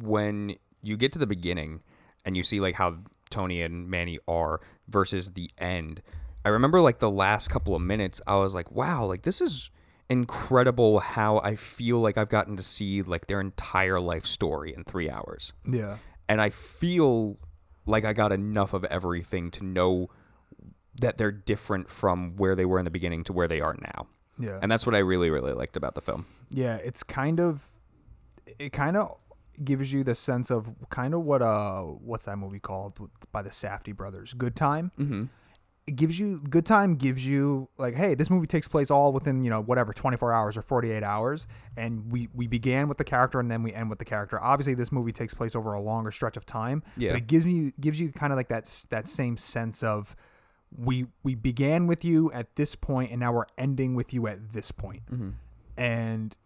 when 0.00 0.56
you 0.82 0.96
get 0.96 1.12
to 1.12 1.18
the 1.18 1.26
beginning 1.26 1.80
and 2.24 2.36
you 2.36 2.44
see 2.44 2.60
like 2.60 2.74
how 2.74 2.98
Tony 3.30 3.62
and 3.62 3.88
Manny 3.88 4.18
are 4.28 4.60
versus 4.88 5.30
the 5.30 5.50
end, 5.58 6.02
I 6.44 6.50
remember 6.50 6.80
like 6.80 6.98
the 6.98 7.10
last 7.10 7.48
couple 7.48 7.74
of 7.74 7.82
minutes, 7.82 8.20
I 8.26 8.36
was 8.36 8.54
like, 8.54 8.70
wow, 8.70 9.04
like 9.06 9.22
this 9.22 9.40
is 9.40 9.70
incredible 10.10 11.00
how 11.00 11.38
I 11.38 11.56
feel 11.56 11.98
like 12.00 12.18
I've 12.18 12.28
gotten 12.28 12.56
to 12.56 12.62
see 12.62 13.02
like 13.02 13.26
their 13.26 13.40
entire 13.40 14.00
life 14.00 14.26
story 14.26 14.74
in 14.74 14.84
three 14.84 15.08
hours. 15.08 15.52
Yeah. 15.66 15.98
And 16.28 16.40
I 16.40 16.50
feel 16.50 17.38
like 17.86 18.04
I 18.04 18.12
got 18.12 18.32
enough 18.32 18.72
of 18.72 18.84
everything 18.84 19.50
to 19.52 19.64
know 19.64 20.08
that 21.00 21.18
they're 21.18 21.32
different 21.32 21.88
from 21.88 22.36
where 22.36 22.54
they 22.54 22.64
were 22.64 22.78
in 22.78 22.84
the 22.84 22.90
beginning 22.90 23.24
to 23.24 23.32
where 23.32 23.48
they 23.48 23.60
are 23.60 23.76
now. 23.80 24.06
Yeah. 24.38 24.58
And 24.62 24.70
that's 24.70 24.86
what 24.86 24.94
I 24.94 24.98
really, 24.98 25.30
really 25.30 25.52
liked 25.52 25.76
about 25.76 25.94
the 25.94 26.00
film. 26.00 26.26
Yeah, 26.50 26.76
it's 26.76 27.02
kind 27.02 27.40
of 27.40 27.70
it 28.58 28.72
kind 28.72 28.96
of 28.96 29.16
gives 29.62 29.92
you 29.92 30.02
the 30.04 30.14
sense 30.14 30.50
of 30.50 30.72
kind 30.90 31.12
of 31.14 31.20
what 31.20 31.42
uh 31.42 31.82
what's 31.82 32.24
that 32.24 32.38
movie 32.38 32.60
called 32.60 32.98
by 33.32 33.42
the 33.42 33.50
Safdie 33.50 33.94
brothers? 33.94 34.32
Good 34.34 34.56
Time. 34.56 34.90
Mm-hmm. 34.98 35.24
It 35.86 35.96
gives 35.96 36.18
you 36.18 36.40
Good 36.48 36.64
Time 36.64 36.94
gives 36.94 37.26
you 37.26 37.68
like, 37.76 37.94
hey, 37.94 38.14
this 38.14 38.30
movie 38.30 38.46
takes 38.46 38.66
place 38.66 38.90
all 38.90 39.12
within 39.12 39.44
you 39.44 39.50
know 39.50 39.60
whatever 39.60 39.92
twenty 39.92 40.16
four 40.16 40.32
hours 40.32 40.56
or 40.56 40.62
forty 40.62 40.90
eight 40.90 41.02
hours, 41.02 41.46
and 41.76 42.10
we 42.10 42.28
we 42.32 42.46
began 42.46 42.88
with 42.88 42.96
the 42.96 43.04
character 43.04 43.38
and 43.38 43.50
then 43.50 43.62
we 43.62 43.72
end 43.74 43.90
with 43.90 43.98
the 43.98 44.04
character. 44.06 44.40
Obviously, 44.42 44.72
this 44.72 44.90
movie 44.90 45.12
takes 45.12 45.34
place 45.34 45.54
over 45.54 45.74
a 45.74 45.80
longer 45.80 46.10
stretch 46.10 46.38
of 46.38 46.46
time, 46.46 46.82
Yeah. 46.96 47.12
but 47.12 47.18
it 47.18 47.26
gives 47.26 47.44
me 47.44 47.72
gives 47.78 48.00
you 48.00 48.12
kind 48.12 48.32
of 48.32 48.38
like 48.38 48.48
that 48.48 48.86
that 48.88 49.06
same 49.06 49.36
sense 49.36 49.82
of 49.82 50.16
we 50.74 51.06
we 51.22 51.34
began 51.34 51.86
with 51.86 52.02
you 52.02 52.32
at 52.32 52.56
this 52.56 52.74
point 52.74 53.10
and 53.10 53.20
now 53.20 53.32
we're 53.32 53.44
ending 53.58 53.94
with 53.94 54.12
you 54.14 54.26
at 54.26 54.52
this 54.52 54.72
point 54.72 55.02
and 55.76 56.36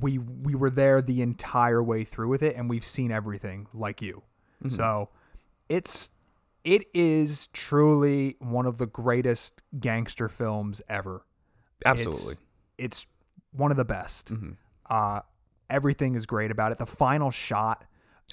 we 0.00 0.18
we 0.18 0.54
were 0.54 0.70
there 0.70 1.00
the 1.00 1.22
entire 1.22 1.82
way 1.82 2.04
through 2.04 2.28
with 2.28 2.42
it 2.42 2.56
and 2.56 2.68
we've 2.68 2.84
seen 2.84 3.10
everything 3.10 3.66
like 3.72 4.02
you. 4.02 4.22
So 4.68 5.10
it's 5.68 6.10
it 6.64 6.86
is 6.92 7.46
truly 7.48 8.36
one 8.40 8.66
of 8.66 8.78
the 8.78 8.86
greatest 8.86 9.62
gangster 9.78 10.28
films 10.28 10.82
ever. 10.88 11.24
Absolutely. 11.84 12.32
it's, 12.78 13.04
it's 13.04 13.06
one 13.52 13.70
of 13.70 13.76
the 13.76 13.84
best. 13.84 14.32
Uh 14.90 15.20
everything 15.70 16.14
is 16.14 16.26
great 16.26 16.50
about 16.50 16.72
it. 16.72 16.78
The 16.78 16.86
final 16.86 17.30
shot 17.30 17.84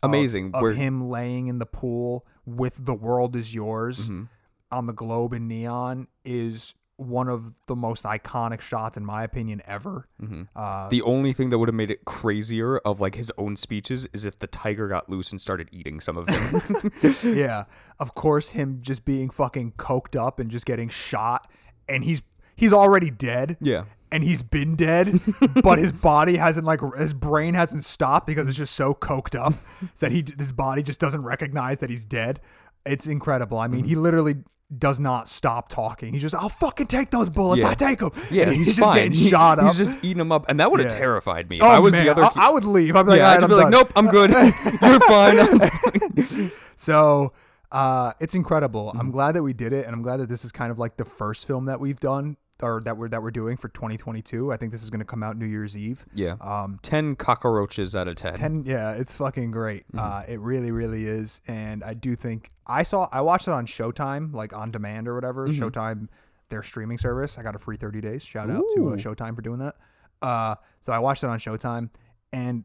of- 0.02 0.10
Amazing, 0.10 0.52
of, 0.56 0.62
where- 0.62 0.74
him 0.74 1.10
laying 1.10 1.48
in 1.48 1.60
the 1.60 1.66
pool 1.66 2.26
with 2.46 2.84
the 2.86 2.94
world 2.96 3.36
is 3.36 3.54
yours 3.54 4.10
Mm-hmm. 4.10 4.24
on 4.72 4.86
the 4.88 4.94
globe 4.94 5.34
in 5.34 5.48
neon 5.48 6.08
is 6.26 6.74
one 6.98 7.28
of 7.28 7.56
the 7.68 7.76
most 7.76 8.06
iconic 8.06 8.62
shots 8.62 8.98
in 8.98 9.06
my 9.06 9.24
opinion 9.24 9.62
ever 9.66 10.08
Mm-hmm. 10.22 10.44
uh, 10.56 10.90
The 10.90 11.02
only 11.02 11.34
thing 11.34 11.50
that 11.50 11.58
would 11.58 11.68
have 11.68 11.76
made 11.76 11.90
it 11.92 12.06
crazier 12.06 12.78
of 12.80 13.00
like 13.00 13.16
his 13.16 13.32
own 13.38 13.58
speeches 13.58 14.08
is 14.14 14.26
if 14.26 14.38
the 14.40 14.48
tiger 14.48 14.88
got 14.88 15.10
loose 15.10 15.32
and 15.32 15.42
started 15.42 15.70
eating 15.72 16.00
some 16.00 16.18
of 16.18 16.28
them. 16.28 16.92
yeah 17.36 17.66
of 18.00 18.14
course 18.14 18.52
him 18.52 18.80
just 18.82 19.06
being 19.06 19.30
fucking 19.30 19.74
coked 19.74 20.20
up 20.20 20.40
and 20.40 20.52
just 20.52 20.66
getting 20.66 20.88
shot 20.90 21.50
and 21.90 22.06
he's 22.06 22.22
he's 22.56 22.72
already 22.72 23.10
dead 23.10 23.58
yeah. 23.60 23.86
and 24.12 24.24
he's 24.24 24.44
been 24.44 24.76
dead, 24.76 25.20
but 25.64 25.80
his 25.80 25.92
body 25.92 26.38
hasn't 26.38 26.66
like 26.66 26.80
his 26.98 27.14
brain 27.14 27.56
hasn't 27.56 27.84
stopped 27.84 28.28
because 28.28 28.48
it's 28.48 28.58
just 28.58 28.76
so 28.76 28.94
coked 28.94 29.38
up 29.38 29.56
that 30.00 30.12
he 30.12 30.24
his 30.38 30.52
body 30.52 30.84
just 30.84 31.00
doesn't 31.00 31.24
recognize 31.24 31.80
that 31.80 31.90
he's 31.90 32.06
dead. 32.06 32.40
It's 32.86 33.08
incredible. 33.08 33.58
I 33.58 33.68
mean, 33.68 33.86
he 33.86 33.96
literally 33.96 34.36
does 34.80 35.00
not 35.00 35.28
stop 35.30 35.70
talking. 35.70 36.14
He's 36.14 36.22
just, 36.22 36.36
I'll 36.36 36.50
fucking 36.50 36.88
take 36.88 37.10
those 37.12 37.30
bullets. 37.30 37.62
Yeah. 37.62 37.70
I 37.70 37.74
take 37.74 38.00
them. 38.00 38.12
Yeah, 38.32 38.44
And 38.44 38.54
he's, 38.56 38.68
just 38.68 38.80
fine. 38.80 38.96
getting 38.96 39.12
He- 39.12 39.30
shot 39.30 39.60
up. 39.60 39.66
He's 39.68 39.78
just 39.78 39.98
eating 40.02 40.18
them 40.18 40.32
up, 40.32 40.46
and 40.50 40.60
that 40.60 40.72
would 40.72 40.80
have 40.80 40.92
Yeah. 40.92 40.98
terrified 40.98 41.50
me. 41.50 41.58
If 41.58 41.64
oh 41.64 41.68
I 41.68 41.80
was 41.80 41.92
man, 41.94 42.06
the 42.06 42.12
other. 42.12 42.24
I, 42.24 42.32
I 42.36 42.50
would 42.50 42.64
leave. 42.64 42.96
I'd 42.96 43.04
be 43.04 43.10
like, 43.12 43.18
yeah, 43.20 43.26
"All 43.26 43.32
I'd 43.32 43.36
right, 43.36 43.44
I'm 43.44 43.50
be 43.50 43.56
like, 43.56 43.70
nope, 43.70 43.92
I'm 43.96 44.08
good. 44.08 44.30
You're 44.82 45.00
fine. 45.02 45.40
I'm 45.40 46.52
So 46.76 47.34
uh, 47.72 48.14
it's 48.20 48.36
incredible. 48.36 48.88
Mm-hmm. 48.90 49.00
I'm 49.00 49.12
glad 49.12 49.34
that 49.34 49.44
we 49.44 49.54
did 49.54 49.74
it, 49.74 49.86
and 49.86 49.94
I'm 49.96 50.02
glad 50.02 50.18
that 50.18 50.30
this 50.30 50.44
is 50.46 50.52
kind 50.52 50.72
of 50.72 50.80
like 50.80 50.98
the 50.98 51.06
first 51.06 51.46
film 51.46 51.66
that 51.66 51.80
we've 51.80 52.00
done 52.00 52.38
or 52.62 52.82
that 52.82 52.98
we're 52.98 53.10
that 53.10 53.22
we're 53.24 53.32
doing 53.32 53.58
for 53.58 53.68
2022. 53.70 54.52
I 54.54 54.58
think 54.58 54.72
this 54.72 54.84
is 54.84 54.90
going 54.90 55.00
to 55.00 55.06
come 55.06 55.24
out 55.24 55.38
New 55.38 55.46
Year's 55.46 55.76
Eve. 55.76 56.06
yeah. 56.14 56.36
Um, 56.40 56.80
ten 56.82 57.16
cockroaches 57.16 57.96
out 57.96 58.08
of 58.08 58.16
ten. 58.16 58.36
ten, 58.36 58.64
yeah, 58.66 58.94
it's 58.94 59.14
fucking 59.14 59.52
great. 59.52 59.86
Mm-hmm. 59.88 60.00
Uh, 60.00 60.22
it 60.28 60.40
really, 60.40 60.72
really 60.72 61.06
is, 61.06 61.42
and 61.48 61.84
I 61.84 61.94
do 61.94 62.16
think 62.16 62.52
I 62.68 62.84
saw 62.84 63.10
I 63.12 63.22
watched 63.22 63.48
it 63.48 63.54
on 63.54 63.66
Showtime, 63.66 64.34
like 64.34 64.54
on 64.56 64.72
demand 64.72 65.08
or 65.08 65.16
whatever. 65.16 65.48
Mm-hmm. 65.48 65.64
Showtime, 65.64 66.08
their 66.50 66.64
streaming 66.64 66.98
service. 66.98 67.38
I 67.38 67.44
got 67.44 67.56
a 67.56 67.60
free 67.60 67.76
30 67.78 68.02
days. 68.02 68.24
Shout 68.24 68.50
out 68.50 68.64
to 68.76 68.90
uh, 68.90 68.96
Showtime 68.98 69.36
for 69.36 69.42
doing 69.42 69.60
that. 69.60 69.76
Uh, 70.22 70.56
so 70.82 70.94
I 70.94 71.00
watched 71.00 71.24
it 71.24 71.28
on 71.30 71.40
Showtime, 71.40 71.90
and 72.32 72.64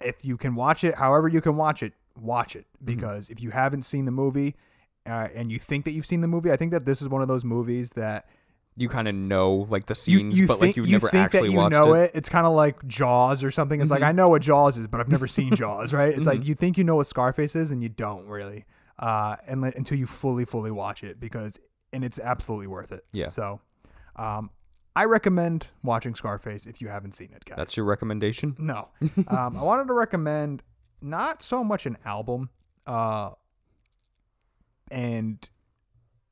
if 0.00 0.24
you 0.24 0.36
can 0.36 0.54
watch 0.54 0.84
it, 0.84 0.94
however 0.96 1.28
you 1.28 1.40
can 1.40 1.56
watch 1.56 1.82
it, 1.82 1.92
watch 2.18 2.56
it 2.56 2.66
Mm-hmm. 2.76 2.86
because 2.96 3.30
if 3.30 3.40
you 3.42 3.50
haven't 3.50 3.82
seen 3.82 4.04
the 4.06 4.10
movie. 4.12 4.54
Uh, 5.08 5.28
and 5.36 5.52
you 5.52 5.58
think 5.60 5.84
that 5.84 5.92
you've 5.92 6.04
seen 6.04 6.20
the 6.20 6.26
movie? 6.26 6.50
I 6.50 6.56
think 6.56 6.72
that 6.72 6.84
this 6.84 7.00
is 7.00 7.08
one 7.08 7.22
of 7.22 7.28
those 7.28 7.44
movies 7.44 7.90
that 7.90 8.28
You 8.78 8.88
kind 8.88 9.08
of 9.08 9.14
know 9.14 9.66
like 9.70 9.86
the 9.86 9.92
you, 9.92 10.18
scenes, 10.18 10.38
you 10.38 10.46
but 10.46 10.58
think 10.58 10.70
like 10.70 10.76
you've 10.76 10.86
you 10.86 10.92
never 10.92 11.14
actually 11.16 11.50
you 11.50 11.56
watched 11.56 11.72
know 11.72 11.94
it. 11.94 12.04
it. 12.04 12.10
It's 12.14 12.28
kind 12.28 12.46
of 12.46 12.52
like 12.52 12.86
Jaws 12.86 13.42
or 13.42 13.50
something. 13.50 13.80
It's 13.80 13.90
like 13.90 14.02
I 14.02 14.12
know 14.12 14.28
what 14.28 14.42
Jaws 14.42 14.76
is, 14.76 14.86
but 14.86 15.00
I've 15.00 15.08
never 15.08 15.26
seen 15.26 15.54
Jaws. 15.56 15.94
Right? 15.94 16.14
It's 16.14 16.26
like 16.26 16.44
you 16.44 16.54
think 16.54 16.76
you 16.76 16.84
know 16.84 16.96
what 16.96 17.06
Scarface 17.06 17.56
is, 17.56 17.70
and 17.70 17.82
you 17.82 17.88
don't 17.88 18.26
really, 18.26 18.66
uh, 18.98 19.36
and 19.46 19.64
until 19.64 19.98
you 19.98 20.06
fully, 20.06 20.44
fully 20.44 20.70
watch 20.70 21.02
it 21.02 21.18
because, 21.18 21.58
and 21.92 22.04
it's 22.04 22.20
absolutely 22.20 22.66
worth 22.66 22.92
it. 22.92 23.02
Yeah. 23.12 23.28
So, 23.28 23.60
um, 24.16 24.50
I 24.94 25.04
recommend 25.04 25.68
watching 25.82 26.14
Scarface 26.14 26.66
if 26.66 26.80
you 26.80 26.88
haven't 26.88 27.12
seen 27.12 27.30
it, 27.34 27.44
guys. 27.44 27.56
That's 27.56 27.76
your 27.76 27.86
recommendation. 27.86 28.56
No. 28.58 28.88
um, 29.28 29.56
I 29.56 29.62
wanted 29.62 29.86
to 29.88 29.92
recommend 29.92 30.62
not 31.00 31.42
so 31.42 31.62
much 31.62 31.86
an 31.86 31.96
album, 32.04 32.50
uh, 32.86 33.30
and 34.90 35.48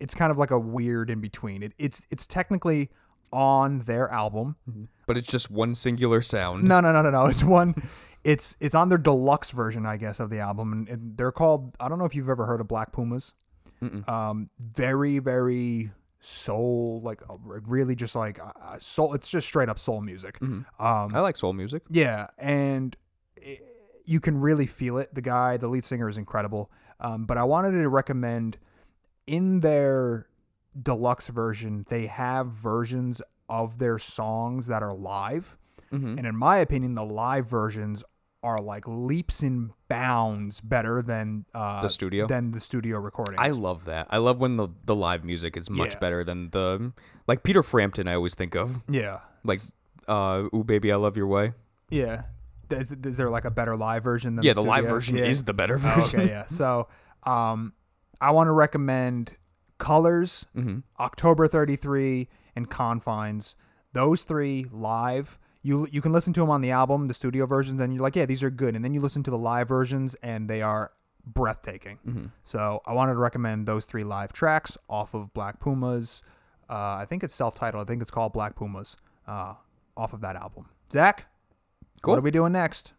it's 0.04 0.14
kind 0.14 0.30
of 0.30 0.36
like 0.36 0.50
a 0.50 0.58
weird 0.58 1.08
in 1.08 1.20
between. 1.20 1.62
It, 1.62 1.72
it's 1.78 2.06
it's 2.10 2.26
technically 2.26 2.90
on 3.32 3.80
their 3.80 4.08
album. 4.10 4.56
But 5.06 5.16
it's 5.16 5.26
just 5.26 5.50
one 5.50 5.74
singular 5.74 6.20
sound. 6.22 6.64
No, 6.64 6.80
no, 6.80 6.92
no, 6.92 7.02
no, 7.02 7.10
no. 7.10 7.26
It's 7.26 7.42
one. 7.42 7.74
It's 8.22 8.56
it's 8.60 8.74
on 8.74 8.90
their 8.90 8.98
deluxe 8.98 9.50
version, 9.50 9.86
I 9.86 9.96
guess, 9.96 10.20
of 10.20 10.30
the 10.30 10.38
album, 10.38 10.72
and, 10.72 10.88
and 10.88 11.16
they're 11.16 11.32
called. 11.32 11.74
I 11.80 11.88
don't 11.88 11.98
know 11.98 12.04
if 12.04 12.14
you've 12.14 12.28
ever 12.28 12.46
heard 12.46 12.60
of 12.60 12.68
Black 12.68 12.92
Pumas. 12.92 13.32
Um, 14.08 14.48
very, 14.58 15.18
very 15.18 15.90
soul, 16.20 17.02
like 17.04 17.20
uh, 17.28 17.36
really 17.66 17.94
just 17.94 18.14
like 18.14 18.38
uh, 18.40 18.78
soul. 18.78 19.12
It's 19.12 19.28
just 19.28 19.46
straight 19.46 19.68
up 19.68 19.78
soul 19.78 20.00
music. 20.00 20.38
Um, 20.40 20.66
I 20.78 21.20
like 21.20 21.36
soul 21.36 21.52
music. 21.52 21.82
yeah, 21.90 22.28
and 22.38 22.96
i 23.44 23.58
you 24.06 24.20
can 24.20 24.38
really 24.38 24.66
feel 24.66 24.98
it. 24.98 25.14
The 25.14 25.22
guy, 25.22 25.56
the 25.56 25.68
lead 25.68 25.84
singer, 25.84 26.08
is 26.08 26.18
incredible. 26.18 26.70
Um, 27.00 27.24
but 27.24 27.36
I 27.38 27.44
wanted 27.44 27.72
to 27.72 27.88
recommend 27.88 28.58
in 29.26 29.60
their 29.60 30.26
deluxe 30.80 31.28
version, 31.28 31.86
they 31.88 32.06
have 32.06 32.48
versions 32.48 33.22
of 33.48 33.78
their 33.78 33.98
songs 33.98 34.66
that 34.66 34.82
are 34.82 34.94
live. 34.94 35.56
Mm-hmm. 35.92 36.18
And 36.18 36.26
in 36.26 36.36
my 36.36 36.58
opinion, 36.58 36.94
the 36.94 37.04
live 37.04 37.46
versions 37.48 38.02
are 38.42 38.60
like 38.60 38.84
leaps 38.86 39.40
and 39.42 39.70
bounds 39.88 40.60
better 40.60 41.00
than 41.00 41.46
uh, 41.54 41.80
The 41.80 41.88
studio? 41.88 42.26
than 42.26 42.50
the 42.50 42.60
studio 42.60 42.98
recording. 42.98 43.36
I 43.38 43.50
love 43.50 43.84
that. 43.86 44.06
I 44.10 44.18
love 44.18 44.38
when 44.38 44.56
the 44.56 44.68
the 44.84 44.94
live 44.94 45.24
music 45.24 45.56
is 45.56 45.70
much 45.70 45.92
Yeah. 45.92 45.98
better 45.98 46.24
than 46.24 46.50
the 46.50 46.92
like 47.26 47.42
Peter 47.42 47.62
Frampton. 47.62 48.06
I 48.08 48.14
always 48.14 48.34
think 48.34 48.54
of 48.54 48.82
yeah, 48.88 49.20
like 49.44 49.60
uh, 50.08 50.42
"Ooh 50.54 50.64
Baby, 50.64 50.92
I 50.92 50.96
Love 50.96 51.16
Your 51.16 51.26
Way." 51.26 51.52
yeah. 51.90 52.24
Is, 52.70 52.90
is 52.90 53.16
there 53.18 53.30
like 53.30 53.44
a 53.44 53.50
better 53.50 53.76
live 53.76 54.02
version 54.02 54.34
than 54.36 54.44
Yeah, 54.44 54.54
the, 54.54 54.62
the 54.62 54.68
live 54.68 54.84
version 54.86 55.16
Yeah. 55.16 55.24
is 55.26 55.44
the 55.44 55.54
better 55.54 55.76
Oh, 55.76 55.78
version. 55.78 56.20
okay, 56.20 56.28
yeah. 56.30 56.46
So, 56.46 56.88
um, 57.22 57.72
I 58.24 58.30
want 58.30 58.48
to 58.48 58.52
recommend 58.52 59.36
Colors, 59.78 60.46
Mm-hmm. 60.56 60.78
October 61.00 61.48
33, 61.48 62.28
and 62.56 62.70
Confines. 62.70 63.54
Those 63.92 64.24
three 64.24 64.66
live. 64.72 65.38
You 65.62 65.86
you 65.90 66.00
can 66.02 66.12
listen 66.12 66.32
to 66.34 66.40
them 66.40 66.50
on 66.50 66.60
the 66.60 66.70
album, 66.70 67.08
the 67.08 67.14
studio 67.14 67.46
versions, 67.46 67.80
and 67.80 67.92
you're 67.94 68.02
like, 68.02 68.16
yeah, 68.16 68.26
these 68.26 68.42
are 68.42 68.50
good. 68.50 68.74
And 68.76 68.84
then 68.84 68.92
you 68.94 69.00
listen 69.00 69.22
to 69.24 69.30
the 69.30 69.38
live 69.38 69.68
versions, 69.68 70.14
and 70.22 70.48
they 70.48 70.62
are 70.62 70.92
breathtaking. 71.26 71.98
Mm-hmm. 72.06 72.26
So 72.44 72.82
I 72.86 72.92
wanted 72.92 73.14
to 73.14 73.18
recommend 73.18 73.66
those 73.66 73.84
three 73.86 74.04
live 74.04 74.32
tracks 74.32 74.76
off 74.88 75.14
of 75.14 75.32
Black 75.32 75.60
Pumas. 75.60 76.22
Uh, 76.68 76.96
I 77.02 77.06
think 77.08 77.22
it's 77.24 77.34
self-titled. 77.34 77.82
I 77.82 77.86
think 77.90 78.02
it's 78.02 78.10
called 78.10 78.32
Black 78.32 78.54
Pumas. 78.56 78.96
Uh, 79.26 79.54
off 79.96 80.12
of 80.12 80.20
that 80.20 80.36
album. 80.36 80.66
Zach, 80.92 81.26
Cool. 82.02 82.12
what 82.12 82.18
are 82.18 82.22
we 82.22 82.30
doing 82.30 82.52
next? 82.52 82.92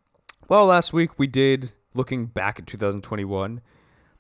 Well, 0.50 0.66
last 0.68 0.92
week 0.94 1.20
we 1.20 1.28
did 1.28 1.74
looking 1.94 2.26
back 2.28 2.58
at 2.58 2.66
2021, 2.66 3.62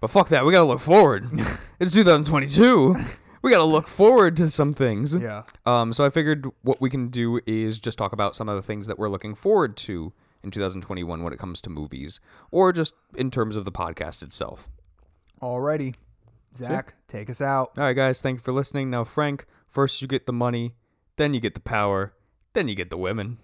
but 0.06 0.12
fuck 0.12 0.30
that. 0.30 0.46
We 0.46 0.52
gotta 0.52 0.66
look 0.66 0.80
forward. 0.80 1.28
it's 1.80 1.92
2022. 1.92 2.96
we 3.42 3.52
gotta 3.52 3.64
look 3.64 3.88
forward 3.88 4.38
to 4.38 4.52
some 4.52 4.72
things. 4.72 5.16
Yeah. 5.16 5.44
Um, 5.66 5.94
so 5.94 6.06
I 6.06 6.12
figured 6.12 6.46
what 6.62 6.80
we 6.80 6.92
can 6.92 7.08
do 7.08 7.40
is 7.48 7.80
just 7.80 7.98
talk 7.98 8.14
about 8.14 8.36
some 8.36 8.48
of 8.48 8.56
the 8.56 8.62
things 8.62 8.86
that 8.86 9.00
we're 9.00 9.10
looking 9.10 9.34
forward 9.34 9.76
to 9.78 10.14
in 10.44 10.52
2021 10.52 11.24
when 11.24 11.34
it 11.34 11.40
comes 11.40 11.60
to 11.62 11.72
movies, 11.72 12.20
or 12.52 12.72
just 12.72 12.94
in 13.16 13.32
terms 13.32 13.56
of 13.56 13.66
the 13.66 13.72
podcast 13.72 14.22
itself. 14.22 14.68
Alrighty. 15.42 15.96
Zach, 16.56 16.94
take 17.08 17.32
us 17.32 17.42
out. 17.42 17.72
All 17.76 17.86
right, 17.86 17.94
guys, 17.94 18.22
thank 18.22 18.38
you 18.38 18.44
for 18.44 18.54
listening. 18.54 18.92
Now, 18.92 19.06
Frank, 19.06 19.48
first 19.68 20.04
you 20.04 20.08
get 20.08 20.28
the 20.28 20.34
money, 20.34 20.76
then 21.16 21.34
you 21.34 21.40
get 21.40 21.56
the 21.56 21.60
power, 21.62 22.14
then 22.54 22.68
you 22.68 22.76
get 22.76 22.92
the 22.92 22.98
women. 22.98 23.40